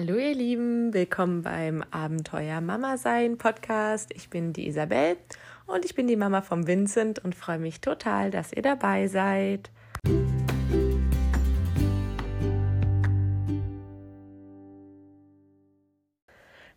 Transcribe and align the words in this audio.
Hallo 0.00 0.14
ihr 0.14 0.32
Lieben, 0.32 0.94
willkommen 0.94 1.42
beim 1.42 1.82
Abenteuer 1.90 2.60
Mama 2.60 2.96
Sein 2.98 3.36
Podcast. 3.36 4.12
Ich 4.14 4.30
bin 4.30 4.52
die 4.52 4.68
Isabel 4.68 5.16
und 5.66 5.84
ich 5.84 5.96
bin 5.96 6.06
die 6.06 6.14
Mama 6.14 6.40
vom 6.40 6.68
Vincent 6.68 7.18
und 7.24 7.34
freue 7.34 7.58
mich 7.58 7.80
total, 7.80 8.30
dass 8.30 8.52
ihr 8.52 8.62
dabei 8.62 9.08
seid. 9.08 9.72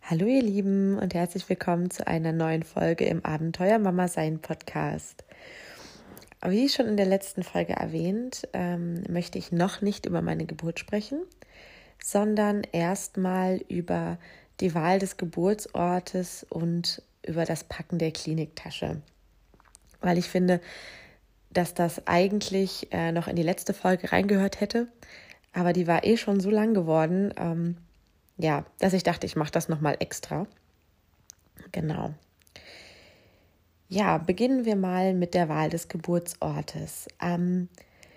Hallo 0.02 0.26
ihr 0.26 0.42
Lieben 0.42 0.98
und 0.98 1.14
herzlich 1.14 1.48
willkommen 1.48 1.92
zu 1.92 2.04
einer 2.04 2.32
neuen 2.32 2.64
Folge 2.64 3.04
im 3.04 3.24
Abenteuer 3.24 3.78
Mama 3.78 4.08
Sein 4.08 4.40
Podcast. 4.40 5.24
Wie 6.44 6.68
schon 6.68 6.88
in 6.88 6.96
der 6.96 7.06
letzten 7.06 7.44
Folge 7.44 7.74
erwähnt, 7.74 8.48
ähm, 8.52 9.04
möchte 9.08 9.38
ich 9.38 9.52
noch 9.52 9.80
nicht 9.80 10.06
über 10.06 10.22
meine 10.22 10.44
Geburt 10.44 10.80
sprechen, 10.80 11.20
sondern 12.02 12.62
erstmal 12.72 13.58
über 13.68 14.18
die 14.60 14.74
Wahl 14.74 14.98
des 14.98 15.16
Geburtsortes 15.16 16.46
und 16.48 17.02
über 17.26 17.44
das 17.44 17.64
Packen 17.64 17.98
der 17.98 18.12
Kliniktasche. 18.12 19.00
Weil 20.00 20.18
ich 20.18 20.28
finde, 20.28 20.60
dass 21.50 21.74
das 21.74 22.06
eigentlich 22.06 22.92
äh, 22.92 23.12
noch 23.12 23.28
in 23.28 23.36
die 23.36 23.42
letzte 23.42 23.74
Folge 23.74 24.12
reingehört 24.12 24.60
hätte, 24.60 24.88
aber 25.52 25.72
die 25.72 25.86
war 25.86 26.04
eh 26.04 26.16
schon 26.16 26.40
so 26.40 26.50
lang 26.50 26.74
geworden, 26.74 27.32
ähm, 27.36 27.76
ja, 28.38 28.64
dass 28.78 28.94
ich 28.94 29.02
dachte, 29.02 29.26
ich 29.26 29.36
mache 29.36 29.52
das 29.52 29.68
nochmal 29.68 29.96
extra. 30.00 30.46
Genau. 31.70 32.14
Ja, 33.88 34.16
beginnen 34.18 34.64
wir 34.64 34.76
mal 34.76 35.12
mit 35.12 35.34
der 35.34 35.50
Wahl 35.50 35.68
des 35.68 35.88
Geburtsortes. 35.88 37.08
Ähm, 37.20 37.68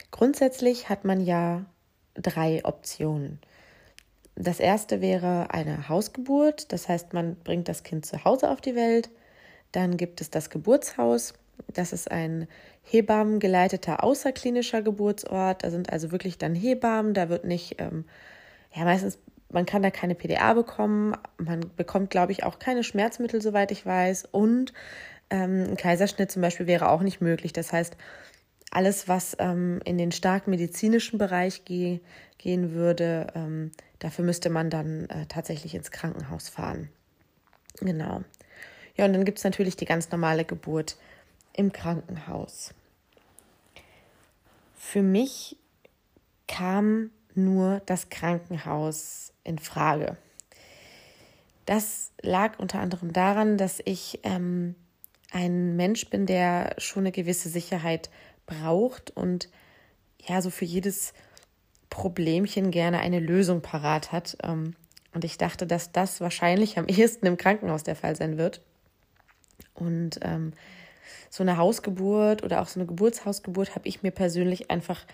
grundsätzlich 0.09 0.87
hat 0.87 1.03
man 1.03 1.19
ja 1.19 1.65
drei 2.13 2.63
Optionen. 2.63 3.39
Das 4.35 4.59
erste 4.59 5.01
wäre 5.01 5.51
eine 5.51 5.87
Hausgeburt, 5.87 6.71
das 6.73 6.89
heißt, 6.89 7.13
man 7.13 7.35
bringt 7.37 7.69
das 7.69 7.83
Kind 7.83 8.05
zu 8.05 8.23
Hause 8.25 8.49
auf 8.49 8.59
die 8.59 8.75
Welt. 8.75 9.09
Dann 9.71 9.97
gibt 9.97 10.19
es 10.21 10.29
das 10.29 10.49
Geburtshaus, 10.49 11.33
das 11.73 11.93
ist 11.93 12.11
ein 12.11 12.47
hebammengeleiteter 12.83 14.03
außerklinischer 14.03 14.81
Geburtsort. 14.81 15.63
Da 15.63 15.71
sind 15.71 15.91
also 15.91 16.11
wirklich 16.11 16.37
dann 16.37 16.55
Hebammen, 16.55 17.13
da 17.13 17.29
wird 17.29 17.45
nicht, 17.45 17.79
ähm, 17.79 18.05
ja, 18.73 18.83
meistens, 18.83 19.17
man 19.49 19.65
kann 19.65 19.83
da 19.83 19.89
keine 19.89 20.15
PDA 20.15 20.53
bekommen, 20.53 21.15
man 21.37 21.71
bekommt, 21.77 22.09
glaube 22.09 22.31
ich, 22.31 22.43
auch 22.43 22.59
keine 22.59 22.83
Schmerzmittel, 22.83 23.41
soweit 23.41 23.71
ich 23.71 23.85
weiß. 23.85 24.25
Und 24.31 24.73
ähm, 25.29 25.65
ein 25.69 25.77
Kaiserschnitt 25.77 26.31
zum 26.31 26.41
Beispiel 26.41 26.67
wäre 26.67 26.89
auch 26.89 27.01
nicht 27.01 27.21
möglich. 27.21 27.53
Das 27.53 27.71
heißt, 27.71 27.95
alles, 28.71 29.07
was 29.07 29.37
ähm, 29.39 29.79
in 29.85 29.97
den 29.97 30.11
stark 30.11 30.47
medizinischen 30.47 31.17
Bereich 31.17 31.63
ge 31.63 32.01
gehen 32.37 32.73
würde, 32.73 33.27
ähm, 33.33 33.71
dafür 33.99 34.25
müsste 34.25 34.49
man 34.49 34.69
dann 34.69 35.09
äh, 35.09 35.25
tatsächlich 35.27 35.75
ins 35.75 35.91
Krankenhaus 35.91 36.49
fahren. 36.49 36.89
Genau. 37.79 38.23
Ja, 38.95 39.05
und 39.05 39.13
dann 39.13 39.25
gibt 39.25 39.39
es 39.39 39.43
natürlich 39.43 39.75
die 39.75 39.85
ganz 39.85 40.11
normale 40.11 40.45
Geburt 40.45 40.97
im 41.53 41.71
Krankenhaus. 41.71 42.73
Für 44.75 45.01
mich 45.01 45.57
kam 46.47 47.11
nur 47.33 47.81
das 47.85 48.09
Krankenhaus 48.09 49.33
in 49.43 49.59
Frage. 49.59 50.17
Das 51.65 52.11
lag 52.21 52.59
unter 52.59 52.79
anderem 52.79 53.11
daran, 53.11 53.57
dass 53.57 53.81
ich 53.83 54.19
ähm, 54.23 54.75
ein 55.31 55.75
Mensch 55.75 56.09
bin, 56.09 56.25
der 56.25 56.75
schon 56.77 57.03
eine 57.03 57.11
gewisse 57.11 57.49
Sicherheit 57.49 58.09
braucht 58.45 59.11
und 59.11 59.49
ja, 60.27 60.41
so 60.41 60.49
für 60.49 60.65
jedes 60.65 61.13
Problemchen 61.95 62.71
gerne 62.71 62.99
eine 62.99 63.21
Lösung 63.21 63.61
parat 63.61 64.11
hat. 64.11 64.37
Ähm, 64.43 64.75
und 65.13 65.23
ich 65.23 65.37
dachte, 65.37 65.65
dass 65.65 65.93
das 65.93 66.19
wahrscheinlich 66.19 66.77
am 66.77 66.85
ehesten 66.89 67.25
im 67.25 67.37
Krankenhaus 67.37 67.83
der 67.83 67.95
Fall 67.95 68.17
sein 68.17 68.37
wird. 68.37 68.59
Und 69.73 70.19
ähm, 70.21 70.51
so 71.29 71.41
eine 71.41 71.55
Hausgeburt 71.55 72.43
oder 72.43 72.61
auch 72.61 72.67
so 72.67 72.81
eine 72.81 72.87
Geburtshausgeburt 72.87 73.75
habe 73.75 73.87
ich 73.87 74.03
mir 74.03 74.11
persönlich 74.11 74.69
einfach 74.69 75.05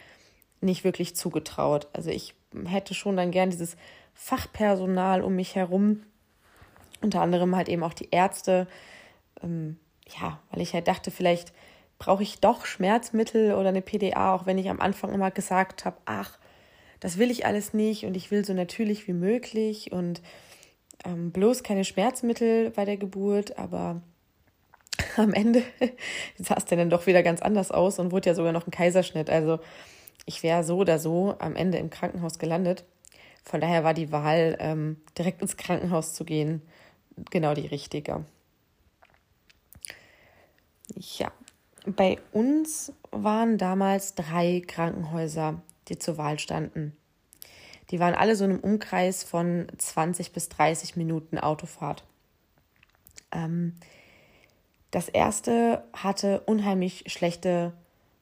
nicht 0.60 0.84
wirklich 0.84 1.16
zugetraut. 1.16 1.88
Also 1.94 2.10
ich 2.10 2.34
hätte 2.66 2.96
schon 2.96 3.16
dann 3.16 3.30
gern 3.30 3.52
dieses 3.52 3.78
Fachpersonal 4.16 5.22
um 5.22 5.36
mich 5.36 5.56
herum, 5.56 6.02
unter 7.02 7.22
anderem 7.22 7.56
halt 7.56 7.70
eben 7.70 7.84
auch 7.84 7.94
die 7.94 8.10
Ärzte, 8.10 8.68
ähm, 9.44 9.78
ja, 10.20 10.40
weil 10.50 10.62
ich 10.62 10.74
halt 10.74 10.88
dachte, 10.88 11.12
vielleicht 11.12 11.54
brauche 12.00 12.24
ich 12.24 12.40
doch 12.40 12.66
Schmerzmittel 12.66 13.54
oder 13.54 13.70
eine 13.70 13.84
PDA, 13.84 14.34
auch 14.34 14.48
wenn 14.48 14.58
ich 14.58 14.70
am 14.70 14.80
Anfang 14.80 15.14
immer 15.14 15.30
gesagt 15.30 15.86
habe, 15.86 15.98
ach, 16.06 16.40
das 17.02 17.18
will 17.18 17.30
ich 17.30 17.46
alles 17.46 17.74
nicht 17.74 18.06
und 18.06 18.16
ich 18.16 18.32
will 18.32 18.46
so 18.46 18.54
natürlich 18.54 19.08
wie 19.08 19.14
möglich 19.14 19.92
und 19.92 20.22
ähm, 21.04 21.32
bloß 21.32 21.64
keine 21.64 21.84
Schmerzmittel 21.84 22.70
bei 22.70 22.86
der 22.86 22.96
Geburt, 22.96 23.58
aber 23.58 24.02
am 25.18 25.34
Ende 25.34 25.64
sah 26.38 26.56
es 26.56 26.66
dann 26.66 26.90
doch 26.90 27.08
wieder 27.08 27.24
ganz 27.24 27.42
anders 27.42 27.72
aus 27.72 28.00
und 28.00 28.12
wurde 28.12 28.30
ja 28.30 28.36
sogar 28.36 28.54
noch 28.54 28.68
ein 28.68 28.72
Kaiserschnitt. 28.72 29.30
Also 29.30 29.60
ich 30.26 30.44
wäre 30.44 30.64
so 30.64 30.78
oder 30.78 31.00
so 31.00 31.36
am 31.40 31.56
Ende 31.56 31.80
im 31.80 31.90
Krankenhaus 31.90 32.40
gelandet. 32.40 32.86
Von 33.44 33.60
daher 33.60 33.84
war 33.84 33.96
die 33.96 34.12
Wahl, 34.12 34.56
ähm, 34.60 34.98
direkt 35.18 35.42
ins 35.42 35.58
Krankenhaus 35.58 36.14
zu 36.14 36.24
gehen, 36.24 36.62
genau 37.32 37.56
die 37.56 37.66
richtige. 37.66 38.24
Ja, 40.96 41.32
bei 41.88 42.20
uns 42.32 42.94
waren 43.10 43.58
damals 43.58 44.14
drei 44.14 44.62
Krankenhäuser, 44.66 45.64
die 45.88 45.98
zur 45.98 46.18
Wahl 46.18 46.40
standen. 46.40 46.96
Die 47.90 48.00
waren 48.00 48.14
alle 48.14 48.36
so 48.36 48.46
in 48.46 48.52
einem 48.52 48.60
Umkreis 48.62 49.24
von 49.24 49.68
20 49.78 50.32
bis 50.32 50.50
30 50.50 50.96
Minuten 50.96 51.38
Autofahrt. 51.38 52.04
Ähm, 53.32 53.76
das 54.92 55.10
erste 55.10 55.84
hatte 55.94 56.42
unheimlich 56.42 57.06
schlechte 57.08 57.74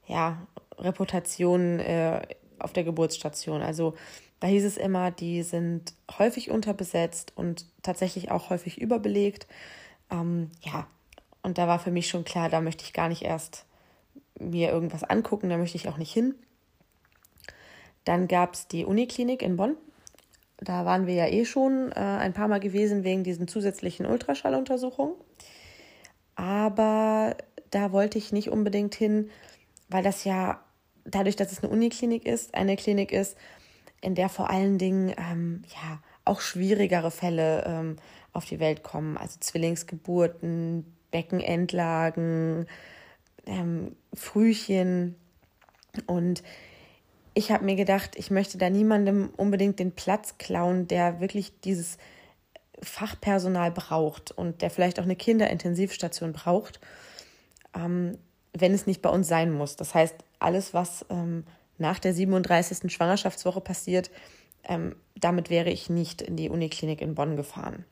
ja, 0.08 0.38
Reputation 0.78 1.80
äh, 1.80 2.22
auf 2.58 2.74
der 2.74 2.84
Geburtsstation. 2.84 3.62
Also 3.62 3.96
da 4.40 4.48
hieß 4.48 4.64
es 4.64 4.78
immer, 4.78 5.12
die 5.12 5.44
sind 5.44 5.94
häufig 6.18 6.50
unterbesetzt 6.50 7.34
und 7.36 7.66
tatsächlich 7.84 8.32
auch 8.32 8.50
häufig 8.50 8.80
überbelegt. 8.80 9.48
Ähm, 10.10 10.52
ja, 10.62 10.88
und 11.42 11.58
da 11.58 11.68
war 11.68 11.80
für 11.80 11.92
mich 11.92 12.08
schon 12.08 12.24
klar, 12.24 12.50
da 12.50 12.62
möchte 12.62 12.84
ich 12.84 12.94
gar 12.94 13.10
nicht 13.10 13.24
erst 13.24 13.66
mir 14.40 14.70
irgendwas 14.70 15.04
angucken, 15.04 15.50
da 15.50 15.58
möchte 15.58 15.78
ich 15.78 15.90
auch 15.90 15.98
nicht 15.98 16.14
hin. 16.14 16.36
Dann 18.06 18.28
gab 18.28 18.54
es 18.54 18.68
die 18.68 18.86
Uniklinik 18.86 19.42
in 19.42 19.58
Bonn. 19.58 19.76
Da 20.58 20.86
waren 20.86 21.08
wir 21.08 21.14
ja 21.14 21.28
eh 21.28 21.46
schon 21.46 21.92
äh, 21.92 22.00
ein 22.00 22.34
paar 22.34 22.48
Mal 22.48 22.60
gewesen 22.60 23.04
wegen 23.04 23.24
diesen 23.24 23.48
zusätzlichen 23.48 24.06
Ultraschalluntersuchungen. 24.06 25.16
Aber 26.36 27.36
da 27.72 27.92
wollte 27.92 28.18
ich 28.18 28.32
nicht 28.32 28.50
unbedingt 28.50 28.96
hin, 28.96 29.30
weil 29.90 30.04
das 30.04 30.24
ja 30.24 30.64
dadurch, 31.06 31.36
dass 31.36 31.52
es 31.52 31.64
eine 31.64 31.72
Uniklinik 31.72 32.26
ist, 32.26 32.56
eine 32.56 32.76
Klinik 32.76 33.12
ist, 33.12 33.38
in 34.02 34.16
der 34.16 34.30
vor 34.30 34.50
allen 34.50 34.78
Dingen 34.78 35.14
ähm, 35.18 35.64
ja 35.68 36.00
auch 36.26 36.42
schwierigere 36.42 37.12
Fälle 37.12 37.64
ähm, 37.66 37.96
auf 38.34 38.46
die 38.46 38.60
Welt 38.60 38.84
kommen, 38.84 39.18
also 39.18 39.38
Zwillingsgeburten, 39.40 40.86
Beckenendlagen, 41.12 42.68
ähm, 43.46 43.96
Frühchen. 44.14 45.16
Und 46.06 46.44
ich 47.40 47.52
habe 47.52 47.66
mir 47.66 47.76
gedacht, 47.76 48.12
ich 48.16 48.32
möchte 48.32 48.58
da 48.58 48.70
niemandem 48.70 49.30
unbedingt 49.36 49.80
den 49.80 49.94
Platz 49.94 50.38
klauen, 50.38 50.88
der 50.88 51.20
wirklich 51.20 51.60
dieses 51.62 51.98
Fachpersonal 52.82 53.72
braucht 53.72 54.32
und 54.32 54.62
der 54.62 54.70
vielleicht 54.70 55.00
auch 55.00 55.04
eine 55.04 55.16
Kinderintensivstation 55.16 56.34
braucht, 56.34 56.80
ähm, 57.76 58.18
wenn 58.54 58.74
es 58.74 58.88
nicht 58.88 59.02
bei 59.02 59.10
uns 59.10 59.28
sein 59.28 59.52
muss. 59.52 59.76
Das 59.76 59.96
heißt, 59.96 60.16
alles, 60.40 60.74
was 60.74 61.06
ähm, 61.10 61.46
nach 61.78 62.00
der 62.00 62.14
37. 62.14 62.92
Schwangerschaftswoche 62.92 63.62
passiert, 63.62 64.12
ähm, 64.66 64.96
damit 65.16 65.50
wäre 65.50 65.70
ich 65.70 65.90
nicht 65.90 66.22
in 66.22 66.36
die 66.36 66.50
Uniklinik 66.50 67.02
in 67.02 67.16
Bonn 67.16 67.36
gefahren 67.36 67.86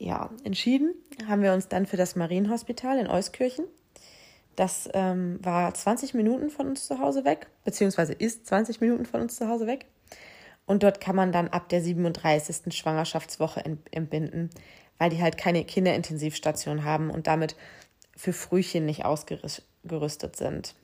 ja, 0.00 0.30
entschieden 0.44 0.94
haben 1.28 1.42
wir 1.42 1.52
uns 1.52 1.68
dann 1.68 1.86
für 1.86 1.98
das 1.98 2.16
Marienhospital 2.16 2.98
in 2.98 3.06
Euskirchen. 3.06 3.66
Das 4.60 4.90
ähm, 4.92 5.38
war 5.42 5.72
20 5.72 6.12
Minuten 6.12 6.50
von 6.50 6.68
uns 6.68 6.86
zu 6.86 6.98
Hause 6.98 7.24
weg, 7.24 7.46
beziehungsweise 7.64 8.12
ist 8.12 8.46
20 8.46 8.82
Minuten 8.82 9.06
von 9.06 9.22
uns 9.22 9.36
zu 9.36 9.48
Hause 9.48 9.66
weg. 9.66 9.86
Und 10.66 10.82
dort 10.82 11.00
kann 11.00 11.16
man 11.16 11.32
dann 11.32 11.48
ab 11.48 11.70
der 11.70 11.80
37. 11.80 12.76
Schwangerschaftswoche 12.76 13.64
entbinden, 13.90 14.50
weil 14.98 15.08
die 15.08 15.22
halt 15.22 15.38
keine 15.38 15.64
Kinderintensivstation 15.64 16.84
haben 16.84 17.08
und 17.08 17.26
damit 17.26 17.56
für 18.14 18.34
Frühchen 18.34 18.84
nicht 18.84 19.06
ausgerüstet 19.06 20.36
sind. 20.36 20.74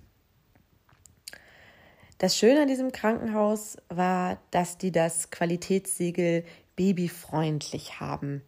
Das 2.16 2.34
Schöne 2.34 2.62
an 2.62 2.68
diesem 2.68 2.92
Krankenhaus 2.92 3.76
war, 3.90 4.38
dass 4.52 4.78
die 4.78 4.90
das 4.90 5.30
Qualitätssiegel 5.30 6.46
babyfreundlich 6.76 8.00
haben. 8.00 8.40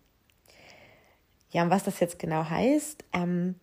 Ja, 1.51 1.65
und 1.65 1.71
was 1.71 1.85
das 1.85 2.01
jetzt 2.01 2.19
genau 2.19 2.49
heißt, 2.49 3.05
ähm, 3.13 3.57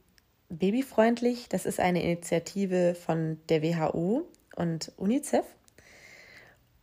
Babyfreundlich, 0.49 1.49
das 1.49 1.65
ist 1.65 1.79
eine 1.79 2.03
Initiative 2.03 2.95
von 2.95 3.39
der 3.49 3.63
WHO 3.63 4.27
und 4.55 4.91
UNICEF. 4.97 5.45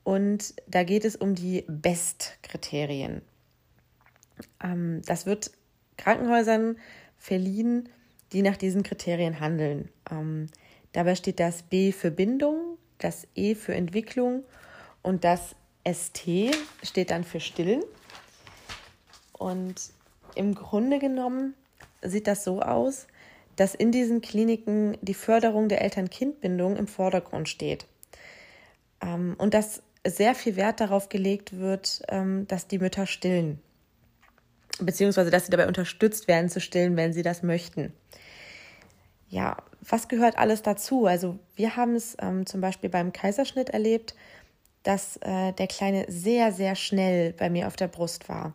Und 0.04 0.54
da 0.66 0.82
geht 0.82 1.04
es 1.04 1.14
um 1.14 1.34
die 1.34 1.64
Best-Kriterien. 1.68 3.22
Ähm, 4.62 5.02
das 5.06 5.26
wird 5.26 5.52
Krankenhäusern 5.96 6.76
verliehen, 7.18 7.88
die 8.32 8.42
nach 8.42 8.56
diesen 8.56 8.82
Kriterien 8.82 9.38
handeln. 9.38 9.88
Ähm, 10.10 10.48
dabei 10.92 11.14
steht 11.14 11.38
das 11.38 11.62
B 11.62 11.92
für 11.92 12.10
Bindung, 12.10 12.78
das 12.98 13.28
E 13.34 13.54
für 13.54 13.74
Entwicklung 13.74 14.42
und 15.02 15.24
das 15.24 15.54
ST 15.84 16.26
steht 16.82 17.10
dann 17.10 17.24
für 17.24 17.40
Stillen. 17.40 17.82
Und 19.32 19.74
im 20.34 20.54
Grunde 20.54 20.98
genommen 20.98 21.54
sieht 22.02 22.26
das 22.26 22.44
so 22.44 22.60
aus, 22.60 23.06
dass 23.56 23.74
in 23.74 23.92
diesen 23.92 24.20
Kliniken 24.20 24.96
die 25.00 25.14
Förderung 25.14 25.68
der 25.68 25.82
Eltern-Kind-Bindung 25.82 26.76
im 26.76 26.86
Vordergrund 26.86 27.48
steht. 27.48 27.86
Ähm, 29.00 29.34
und 29.38 29.54
dass 29.54 29.82
sehr 30.06 30.34
viel 30.34 30.56
Wert 30.56 30.80
darauf 30.80 31.08
gelegt 31.08 31.58
wird, 31.58 32.02
ähm, 32.08 32.46
dass 32.48 32.66
die 32.66 32.78
Mütter 32.78 33.06
stillen. 33.06 33.60
Beziehungsweise, 34.80 35.30
dass 35.30 35.44
sie 35.46 35.50
dabei 35.50 35.68
unterstützt 35.68 36.28
werden 36.28 36.48
zu 36.48 36.60
stillen, 36.60 36.96
wenn 36.96 37.12
sie 37.12 37.22
das 37.22 37.42
möchten. 37.42 37.92
Ja, 39.28 39.56
was 39.80 40.08
gehört 40.08 40.38
alles 40.38 40.62
dazu? 40.62 41.06
Also, 41.06 41.38
wir 41.56 41.76
haben 41.76 41.94
es 41.94 42.16
ähm, 42.20 42.46
zum 42.46 42.60
Beispiel 42.60 42.90
beim 42.90 43.12
Kaiserschnitt 43.12 43.70
erlebt, 43.70 44.14
dass 44.82 45.16
äh, 45.18 45.52
der 45.52 45.66
Kleine 45.68 46.06
sehr, 46.08 46.52
sehr 46.52 46.74
schnell 46.74 47.32
bei 47.32 47.48
mir 47.48 47.66
auf 47.66 47.76
der 47.76 47.88
Brust 47.88 48.28
war. 48.28 48.52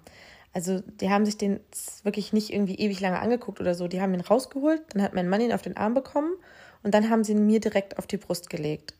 Also 0.57 0.79
die 0.79 1.11
haben 1.11 1.23
sich 1.23 1.37
den 1.37 1.59
wirklich 2.01 2.33
nicht 2.33 2.51
irgendwie 2.51 2.79
ewig 2.79 2.99
lange 2.99 3.19
angeguckt 3.19 3.61
oder 3.61 3.75
so. 3.75 3.87
Die 3.87 4.01
haben 4.01 4.15
ihn 4.15 4.21
rausgeholt, 4.21 4.81
dann 4.89 5.03
hat 5.03 5.13
mein 5.13 5.29
Mann 5.29 5.39
ihn 5.39 5.53
auf 5.53 5.61
den 5.61 5.77
Arm 5.77 5.93
bekommen 5.93 6.33
und 6.81 6.95
dann 6.95 7.11
haben 7.11 7.23
sie 7.23 7.33
ihn 7.33 7.45
mir 7.45 7.59
direkt 7.59 7.99
auf 7.99 8.07
die 8.07 8.17
Brust 8.17 8.49
gelegt. 8.49 8.95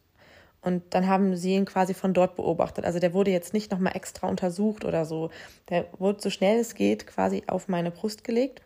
Und 0.61 0.83
dann 0.93 1.07
haben 1.07 1.35
sie 1.35 1.55
ihn 1.55 1.65
quasi 1.65 1.95
von 1.95 2.13
dort 2.13 2.35
beobachtet. 2.35 2.85
Also 2.85 2.99
der 2.99 3.11
wurde 3.15 3.31
jetzt 3.31 3.55
nicht 3.55 3.71
nochmal 3.71 3.95
extra 3.95 4.27
untersucht 4.27 4.85
oder 4.85 5.03
so. 5.03 5.31
Der 5.69 5.87
wurde 5.97 6.21
so 6.21 6.29
schnell 6.29 6.59
es 6.59 6.75
geht 6.75 7.07
quasi 7.07 7.41
auf 7.47 7.67
meine 7.67 7.89
Brust 7.89 8.23
gelegt. 8.23 8.61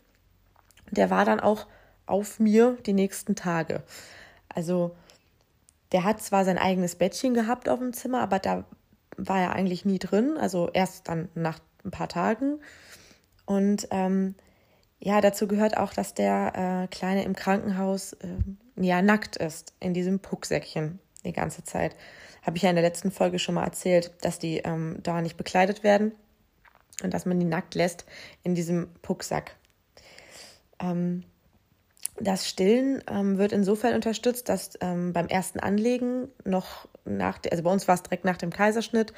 Der 0.89 1.09
war 1.09 1.23
dann 1.23 1.39
auch 1.39 1.67
auf 2.07 2.41
mir 2.41 2.77
die 2.85 2.91
nächsten 2.91 3.37
Tage. 3.37 3.83
Also 4.49 4.97
der 5.93 6.03
hat 6.03 6.21
zwar 6.21 6.43
sein 6.43 6.57
eigenes 6.57 6.97
Bettchen 6.97 7.33
gehabt 7.33 7.69
auf 7.69 7.79
dem 7.79 7.93
Zimmer, 7.93 8.19
aber 8.19 8.39
da 8.39 8.65
war 9.15 9.39
er 9.39 9.53
eigentlich 9.53 9.85
nie 9.85 9.99
drin. 9.99 10.35
Also 10.37 10.69
erst 10.73 11.07
dann 11.07 11.29
nach 11.35 11.59
ein 11.83 11.91
paar 11.91 12.09
Tagen. 12.09 12.59
Und 13.45 13.87
ähm, 13.91 14.35
ja, 14.99 15.19
dazu 15.19 15.47
gehört 15.47 15.77
auch, 15.77 15.93
dass 15.93 16.13
der 16.13 16.83
äh, 16.83 16.87
Kleine 16.87 17.23
im 17.23 17.35
Krankenhaus 17.35 18.13
äh, 18.13 18.27
ja 18.75 19.01
nackt 19.01 19.35
ist, 19.35 19.73
in 19.79 19.93
diesem 19.93 20.19
Pucksäckchen 20.19 20.99
die 21.25 21.33
ganze 21.33 21.63
Zeit. 21.63 21.95
Habe 22.43 22.57
ich 22.57 22.63
ja 22.63 22.69
in 22.69 22.75
der 22.75 22.83
letzten 22.83 23.11
Folge 23.11 23.39
schon 23.39 23.55
mal 23.55 23.63
erzählt, 23.63 24.11
dass 24.21 24.39
die 24.39 24.57
ähm, 24.59 24.97
da 25.03 25.21
nicht 25.21 25.37
bekleidet 25.37 25.83
werden 25.83 26.13
und 27.03 27.13
dass 27.13 27.25
man 27.25 27.39
die 27.39 27.45
nackt 27.45 27.75
lässt 27.75 28.05
in 28.43 28.55
diesem 28.55 28.89
Pucksack. 29.01 29.55
Ähm, 30.79 31.23
das 32.19 32.47
Stillen 32.47 33.03
ähm, 33.09 33.37
wird 33.37 33.51
insofern 33.51 33.95
unterstützt, 33.95 34.49
dass 34.49 34.77
ähm, 34.81 35.13
beim 35.13 35.27
ersten 35.27 35.59
Anlegen 35.59 36.27
noch 36.45 36.87
nach, 37.05 37.39
also 37.49 37.63
bei 37.63 37.71
uns 37.71 37.87
war 37.87 37.95
es 37.95 38.03
direkt 38.03 38.25
nach 38.25 38.37
dem 38.37 38.51
Kaiserschnitt, 38.51 39.13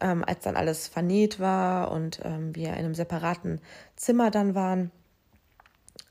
ähm, 0.00 0.24
als 0.24 0.40
dann 0.44 0.56
alles 0.56 0.88
vernäht 0.88 1.40
war 1.40 1.90
und 1.90 2.20
ähm, 2.24 2.54
wir 2.54 2.68
in 2.68 2.74
einem 2.74 2.94
separaten 2.94 3.60
Zimmer 3.96 4.30
dann 4.30 4.54
waren. 4.54 4.90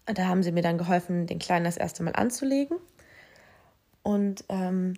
Da 0.06 0.26
haben 0.26 0.44
sie 0.44 0.52
mir 0.52 0.64
dann 0.64 0.78
geholfen, 0.78 1.28
den 1.28 1.40
Kleinen 1.40 1.66
das 1.66 1.78
erste 1.78 2.04
Mal 2.04 2.16
anzulegen. 2.16 2.78
Und 4.04 4.44
ähm, 4.50 4.96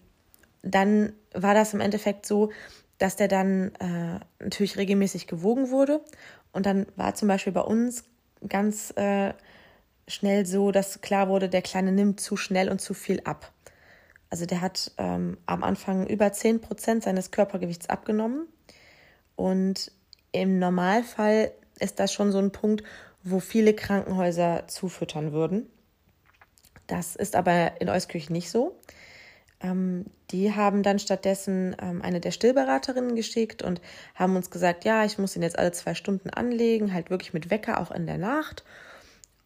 dann 0.64 1.14
war 1.34 1.54
das 1.54 1.74
im 1.74 1.80
Endeffekt 1.80 2.26
so, 2.26 2.52
dass 2.98 3.16
der 3.16 3.28
dann 3.28 3.74
äh, 3.76 4.20
natürlich 4.40 4.78
regelmäßig 4.78 5.28
gewogen 5.28 5.70
wurde. 5.70 6.02
Und 6.52 6.66
dann 6.66 6.88
war 6.96 7.14
zum 7.14 7.28
Beispiel 7.28 7.54
bei 7.54 7.62
uns 7.62 8.04
ganz 8.48 8.92
äh, 8.96 9.34
schnell 10.08 10.46
so, 10.46 10.72
dass 10.72 11.02
klar 11.02 11.28
wurde, 11.28 11.50
der 11.50 11.62
Kleine 11.62 11.92
nimmt 11.92 12.20
zu 12.20 12.38
schnell 12.38 12.70
und 12.70 12.82
zu 12.82 12.94
viel 12.94 13.22
ab. 13.22 13.52
Also 14.30 14.46
der 14.46 14.62
hat 14.62 14.92
ähm, 14.98 15.38
am 15.46 15.64
Anfang 15.64 16.08
über 16.08 16.32
10 16.32 16.62
Prozent 16.62 17.04
seines 17.04 17.32
Körpergewichts 17.32 17.90
abgenommen. 17.90 18.48
Und 19.36 19.92
im 20.32 20.60
Normalfall 20.60 21.52
ist 21.80 22.00
das 22.00 22.14
schon 22.14 22.32
so 22.32 22.40
ein 22.40 22.52
Punkt, 22.52 22.84
wo 23.24 23.40
viele 23.40 23.74
Krankenhäuser 23.74 24.68
zufüttern 24.68 25.32
würden. 25.32 25.68
Das 26.88 27.16
ist 27.16 27.36
aber 27.36 27.82
in 27.82 27.90
Euskirchen 27.90 28.34
nicht 28.34 28.52
so. 28.52 28.80
Ähm, 29.62 30.06
die 30.32 30.54
haben 30.54 30.84
dann 30.84 31.00
stattdessen 31.00 31.76
ähm, 31.82 32.02
eine 32.02 32.20
der 32.20 32.32
Stillberaterinnen 32.32 33.16
geschickt 33.16 33.64
und 33.64 33.82
haben 34.14 34.36
uns 34.36 34.52
gesagt, 34.52 34.86
ja, 34.86 35.06
ich 35.06 35.18
muss 35.18 35.36
ihn 35.36 35.42
jetzt 35.42 35.58
alle 35.58 35.72
zwei 35.72 35.96
Stunden 35.96 36.30
anlegen, 36.30 36.94
halt 36.94 37.10
wirklich 37.10 37.34
mit 37.34 37.50
Wecker 37.50 37.80
auch 37.80 37.92
in 37.92 38.06
der 38.06 38.18
Nacht. 38.18 38.64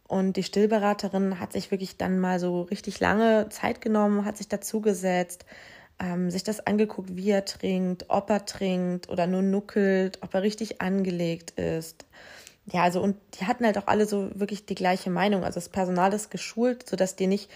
Und 0.08 0.38
die 0.38 0.44
Stillberaterin 0.44 1.40
hat 1.40 1.54
sich 1.54 1.70
wirklich 1.70 1.98
dann 1.98 2.20
mal 2.20 2.40
so 2.40 2.64
richtig 2.64 3.00
lange 3.00 3.48
Zeit 3.50 3.80
genommen, 3.80 4.26
hat 4.26 4.38
sich 4.38 4.48
dazugesetzt, 4.48 5.46
ähm, 6.00 6.32
sich 6.32 6.44
das 6.44 6.66
angeguckt, 6.66 7.16
wie 7.16 7.32
er 7.32 7.46
trinkt, 7.46 8.06
ob 8.10 8.30
er 8.30 8.46
trinkt 8.46 9.10
oder 9.10 9.28
nur 9.28 9.42
nuckelt, 9.42 10.20
ob 10.22 10.34
er 10.34 10.42
richtig 10.42 10.82
angelegt 10.82 11.52
ist. 11.52 12.06
Ja, 12.72 12.84
also 12.84 13.02
und 13.02 13.18
die 13.40 13.46
hatten 13.46 13.66
halt 13.66 13.78
auch 13.78 13.88
alle 13.88 14.06
so 14.06 14.30
wirklich 14.34 14.66
die 14.66 14.76
gleiche 14.76 15.10
Meinung. 15.10 15.44
Also 15.44 15.56
das 15.56 15.70
Personal 15.70 16.14
ist 16.14 16.30
geschult, 16.30 16.88
sodass 16.88 17.16
dir 17.16 17.28
nicht 17.28 17.50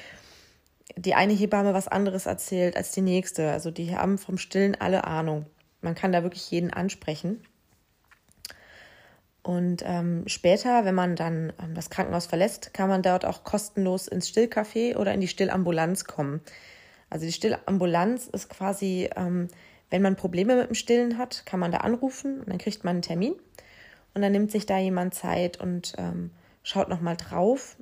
die 0.95 1.15
eine 1.15 1.33
Hebamme 1.33 1.73
was 1.73 1.87
anderes 1.87 2.25
erzählt 2.25 2.75
als 2.75 2.91
die 2.91 3.01
nächste. 3.01 3.51
Also 3.51 3.71
die 3.71 3.95
haben 3.95 4.17
vom 4.17 4.37
Stillen 4.37 4.75
alle 4.79 5.05
Ahnung. 5.05 5.45
Man 5.81 5.95
kann 5.95 6.11
da 6.11 6.23
wirklich 6.23 6.49
jeden 6.51 6.71
ansprechen. 6.71 7.41
Und 9.43 9.83
ähm, 9.85 10.23
später, 10.27 10.85
wenn 10.85 10.95
man 10.95 11.17
dann 11.17 11.51
ähm, 11.61 11.75
das 11.75 11.89
Krankenhaus 11.89 12.25
verlässt, 12.25 12.73
kann 12.73 12.87
man 12.87 13.01
dort 13.01 13.25
auch 13.25 13.43
kostenlos 13.43 14.07
ins 14.07 14.29
Stillcafé 14.29 14.95
oder 14.95 15.13
in 15.13 15.19
die 15.19 15.27
Stillambulanz 15.27 16.05
kommen. 16.05 16.41
Also 17.13 17.27
die 17.27 17.31
Stillambulanz 17.31 18.25
ist 18.25 18.49
quasi, 18.49 19.07
ähm, 19.15 19.47
wenn 19.91 20.01
man 20.01 20.15
Probleme 20.15 20.55
mit 20.55 20.69
dem 20.69 20.73
Stillen 20.73 21.19
hat, 21.19 21.45
kann 21.45 21.59
man 21.59 21.71
da 21.71 21.77
anrufen 21.77 22.39
und 22.39 22.49
dann 22.49 22.57
kriegt 22.57 22.83
man 22.83 22.95
einen 22.95 23.01
Termin 23.03 23.35
und 24.15 24.23
dann 24.23 24.31
nimmt 24.31 24.49
sich 24.49 24.65
da 24.65 24.79
jemand 24.79 25.13
Zeit 25.13 25.61
und 25.61 25.93
ähm, 25.99 26.31
schaut 26.63 26.89
nochmal 26.89 27.15
drauf. 27.15 27.77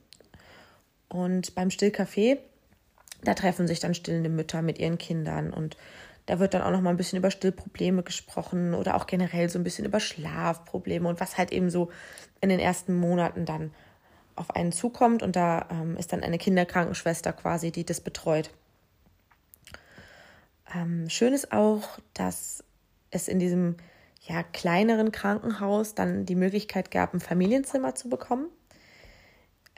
Und 1.08 1.56
beim 1.56 1.70
Stillcafé, 1.70 2.40
da 3.24 3.34
treffen 3.34 3.68
sich 3.68 3.80
dann 3.80 3.94
stillende 3.94 4.30
Mütter 4.30 4.62
mit 4.62 4.80
ihren 4.80 4.98
Kindern 4.98 5.54
und 5.54 5.78
da 6.26 6.40
wird 6.40 6.54
dann 6.54 6.62
auch 6.62 6.72
noch 6.72 6.82
mal 6.82 6.90
ein 6.90 6.98
bisschen 6.98 7.18
über 7.18 7.32
Stillprobleme 7.32 8.04
gesprochen 8.04 8.74
oder 8.74 8.96
auch 8.96 9.08
generell 9.08 9.48
so 9.48 9.58
ein 9.58 9.64
bisschen 9.64 9.86
über 9.86 10.02
Schlafprobleme 10.02 11.08
und 11.08 11.22
was 11.22 11.38
halt 11.38 11.54
eben 11.54 11.70
so 11.70 11.90
in 12.42 12.50
den 12.50 12.60
ersten 12.60 12.94
Monaten 12.94 13.46
dann 13.46 13.72
auf 14.36 14.54
einen 14.58 14.74
zukommt. 14.74 15.24
Und 15.24 15.38
da 15.38 15.68
ähm, 15.72 15.96
ist 15.96 16.12
dann 16.12 16.22
eine 16.22 16.38
Kinderkrankenschwester 16.38 17.32
quasi, 17.32 17.72
die 17.72 17.86
das 17.86 18.02
betreut. 18.02 18.52
Ähm, 20.76 21.10
schön 21.10 21.34
ist 21.34 21.52
auch, 21.52 22.00
dass 22.14 22.64
es 23.10 23.28
in 23.28 23.40
diesem 23.40 23.76
ja, 24.22 24.44
kleineren 24.44 25.12
Krankenhaus 25.12 25.96
dann 25.96 26.26
die 26.26 26.36
Möglichkeit 26.36 26.92
gab, 26.92 27.14
ein 27.14 27.20
Familienzimmer 27.20 27.96
zu 27.96 28.10
bekommen. 28.10 28.48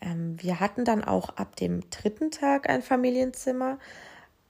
Ähm, 0.01 0.35
wir 0.41 0.59
hatten 0.59 0.85
dann 0.85 1.03
auch 1.03 1.29
ab 1.37 1.55
dem 1.55 1.89
dritten 1.89 2.31
Tag 2.31 2.69
ein 2.69 2.81
Familienzimmer. 2.81 3.79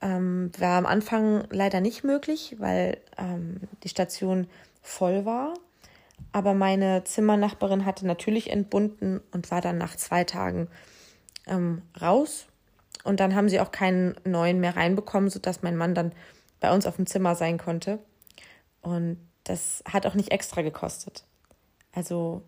Ähm, 0.02 0.52
war 0.58 0.78
am 0.78 0.86
Anfang 0.86 1.48
leider 1.50 1.80
nicht 1.80 2.04
möglich, 2.04 2.56
weil 2.60 2.98
ähm, 3.18 3.62
die 3.84 3.90
Station 3.90 4.48
voll 4.82 5.26
war. 5.26 5.54
Aber 6.32 6.54
meine 6.54 7.04
Zimmernachbarin 7.04 7.86
hatte 7.86 8.08
natürlich 8.08 8.50
entbunden 8.50 9.22
und 9.32 9.52
war 9.52 9.62
dann 9.62 9.78
nach 9.78 9.96
zwei 9.96 10.24
Tagen 10.24 10.68
ähm, 11.48 11.84
raus 12.02 12.48
und 13.04 13.20
dann 13.20 13.36
haben 13.36 13.50
sie 13.50 13.60
auch 13.60 13.72
keinen 13.72 14.16
neuen 14.26 14.60
mehr 14.60 14.76
reinbekommen, 14.76 15.30
sodass 15.30 15.62
mein 15.62 15.76
Mann 15.76 15.94
dann 15.94 16.14
bei 16.60 16.74
uns 16.74 16.86
auf 16.86 16.96
dem 16.96 17.06
Zimmer 17.06 17.36
sein 17.36 17.58
konnte. 17.58 18.00
Und 18.82 19.18
das 19.44 19.84
hat 19.86 20.06
auch 20.06 20.14
nicht 20.14 20.32
extra 20.32 20.62
gekostet. 20.62 21.26
Also 21.92 22.44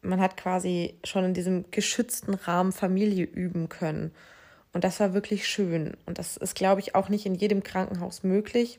man 0.00 0.20
hat 0.20 0.36
quasi 0.36 0.98
schon 1.04 1.24
in 1.24 1.34
diesem 1.34 1.70
geschützten 1.70 2.34
Rahmen 2.34 2.72
Familie 2.72 3.24
üben 3.24 3.68
können. 3.68 4.12
Und 4.72 4.84
das 4.84 5.00
war 5.00 5.14
wirklich 5.14 5.48
schön. 5.48 5.96
Und 6.06 6.18
das 6.18 6.36
ist, 6.36 6.54
glaube 6.54 6.80
ich, 6.80 6.94
auch 6.94 7.08
nicht 7.08 7.26
in 7.26 7.34
jedem 7.34 7.62
Krankenhaus 7.62 8.22
möglich. 8.22 8.78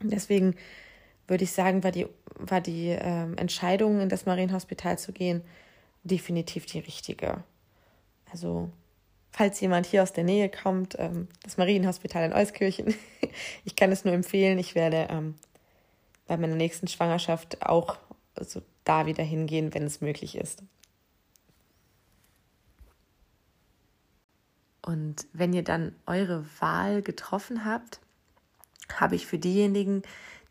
Deswegen 0.00 0.54
würde 1.26 1.44
ich 1.44 1.52
sagen, 1.52 1.84
war 1.84 1.92
die, 1.92 2.06
war 2.34 2.60
die 2.60 2.88
äh, 2.88 3.32
Entscheidung, 3.36 4.00
in 4.00 4.08
das 4.08 4.26
Marienhospital 4.26 4.98
zu 4.98 5.12
gehen, 5.12 5.42
definitiv 6.04 6.66
die 6.66 6.78
richtige. 6.78 7.42
Also 8.30 8.70
falls 9.30 9.60
jemand 9.60 9.86
hier 9.86 10.02
aus 10.02 10.12
der 10.12 10.24
Nähe 10.24 10.48
kommt, 10.48 10.96
ähm, 10.98 11.28
das 11.42 11.56
Marienhospital 11.56 12.24
in 12.24 12.32
Euskirchen, 12.32 12.94
ich 13.64 13.76
kann 13.76 13.92
es 13.92 14.04
nur 14.04 14.14
empfehlen. 14.14 14.58
Ich 14.58 14.74
werde 14.74 15.08
ähm, 15.10 15.34
bei 16.26 16.36
meiner 16.36 16.56
nächsten 16.56 16.88
Schwangerschaft 16.88 17.62
auch 17.62 17.96
so 18.40 18.62
da 18.84 19.06
wieder 19.06 19.24
hingehen, 19.24 19.74
wenn 19.74 19.84
es 19.84 20.00
möglich 20.00 20.36
ist. 20.36 20.62
Und 24.82 25.26
wenn 25.34 25.52
ihr 25.52 25.64
dann 25.64 25.94
eure 26.06 26.46
Wahl 26.60 27.02
getroffen 27.02 27.66
habt, 27.66 28.00
habe 28.94 29.16
ich 29.16 29.26
für 29.26 29.38
diejenigen, 29.38 30.02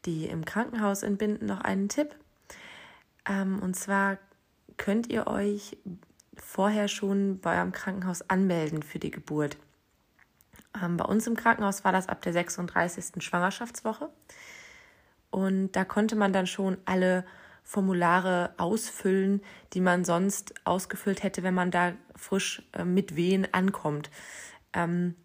die 0.06 0.26
im 0.26 0.46
Krankenhaus 0.46 1.02
entbinden, 1.02 1.48
noch 1.48 1.62
einen 1.62 1.90
Tipp. 1.90 2.16
Ähm, 3.28 3.60
und 3.62 3.76
zwar 3.76 4.20
könnt 4.78 5.08
ihr 5.08 5.26
euch 5.26 5.78
vorher 6.42 6.88
schon 6.88 7.40
bei 7.40 7.58
eurem 7.58 7.72
Krankenhaus 7.72 8.30
anmelden 8.30 8.84
für 8.84 9.00
die 9.00 9.12
Geburt. 9.12 9.58
Ähm, 10.82 10.98
bei 10.98 11.06
uns 11.06 11.28
im 11.28 11.36
Krankenhaus 11.36 11.84
war 11.84 11.92
das 11.92 12.10
ab 12.10 12.22
der 12.22 12.34
36. 12.34 13.24
Schwangerschaftswoche. 13.24 14.10
Und 15.30 15.72
da 15.74 15.86
konnte 15.86 16.16
man 16.16 16.34
dann 16.34 16.48
schon 16.48 16.78
alle 16.86 17.26
Formulare 17.64 18.54
ausfüllen, 18.58 19.42
die 19.74 19.82
man 19.82 20.06
sonst 20.06 20.54
ausgefüllt 20.64 21.24
hätte, 21.24 21.44
wenn 21.44 21.54
man 21.54 21.70
da 21.70 21.94
frisch 22.16 22.64
äh, 22.74 22.86
mit 22.86 23.16
Wehen 23.16 23.48
ankommt. 23.54 24.10
Ähm, 24.74 25.16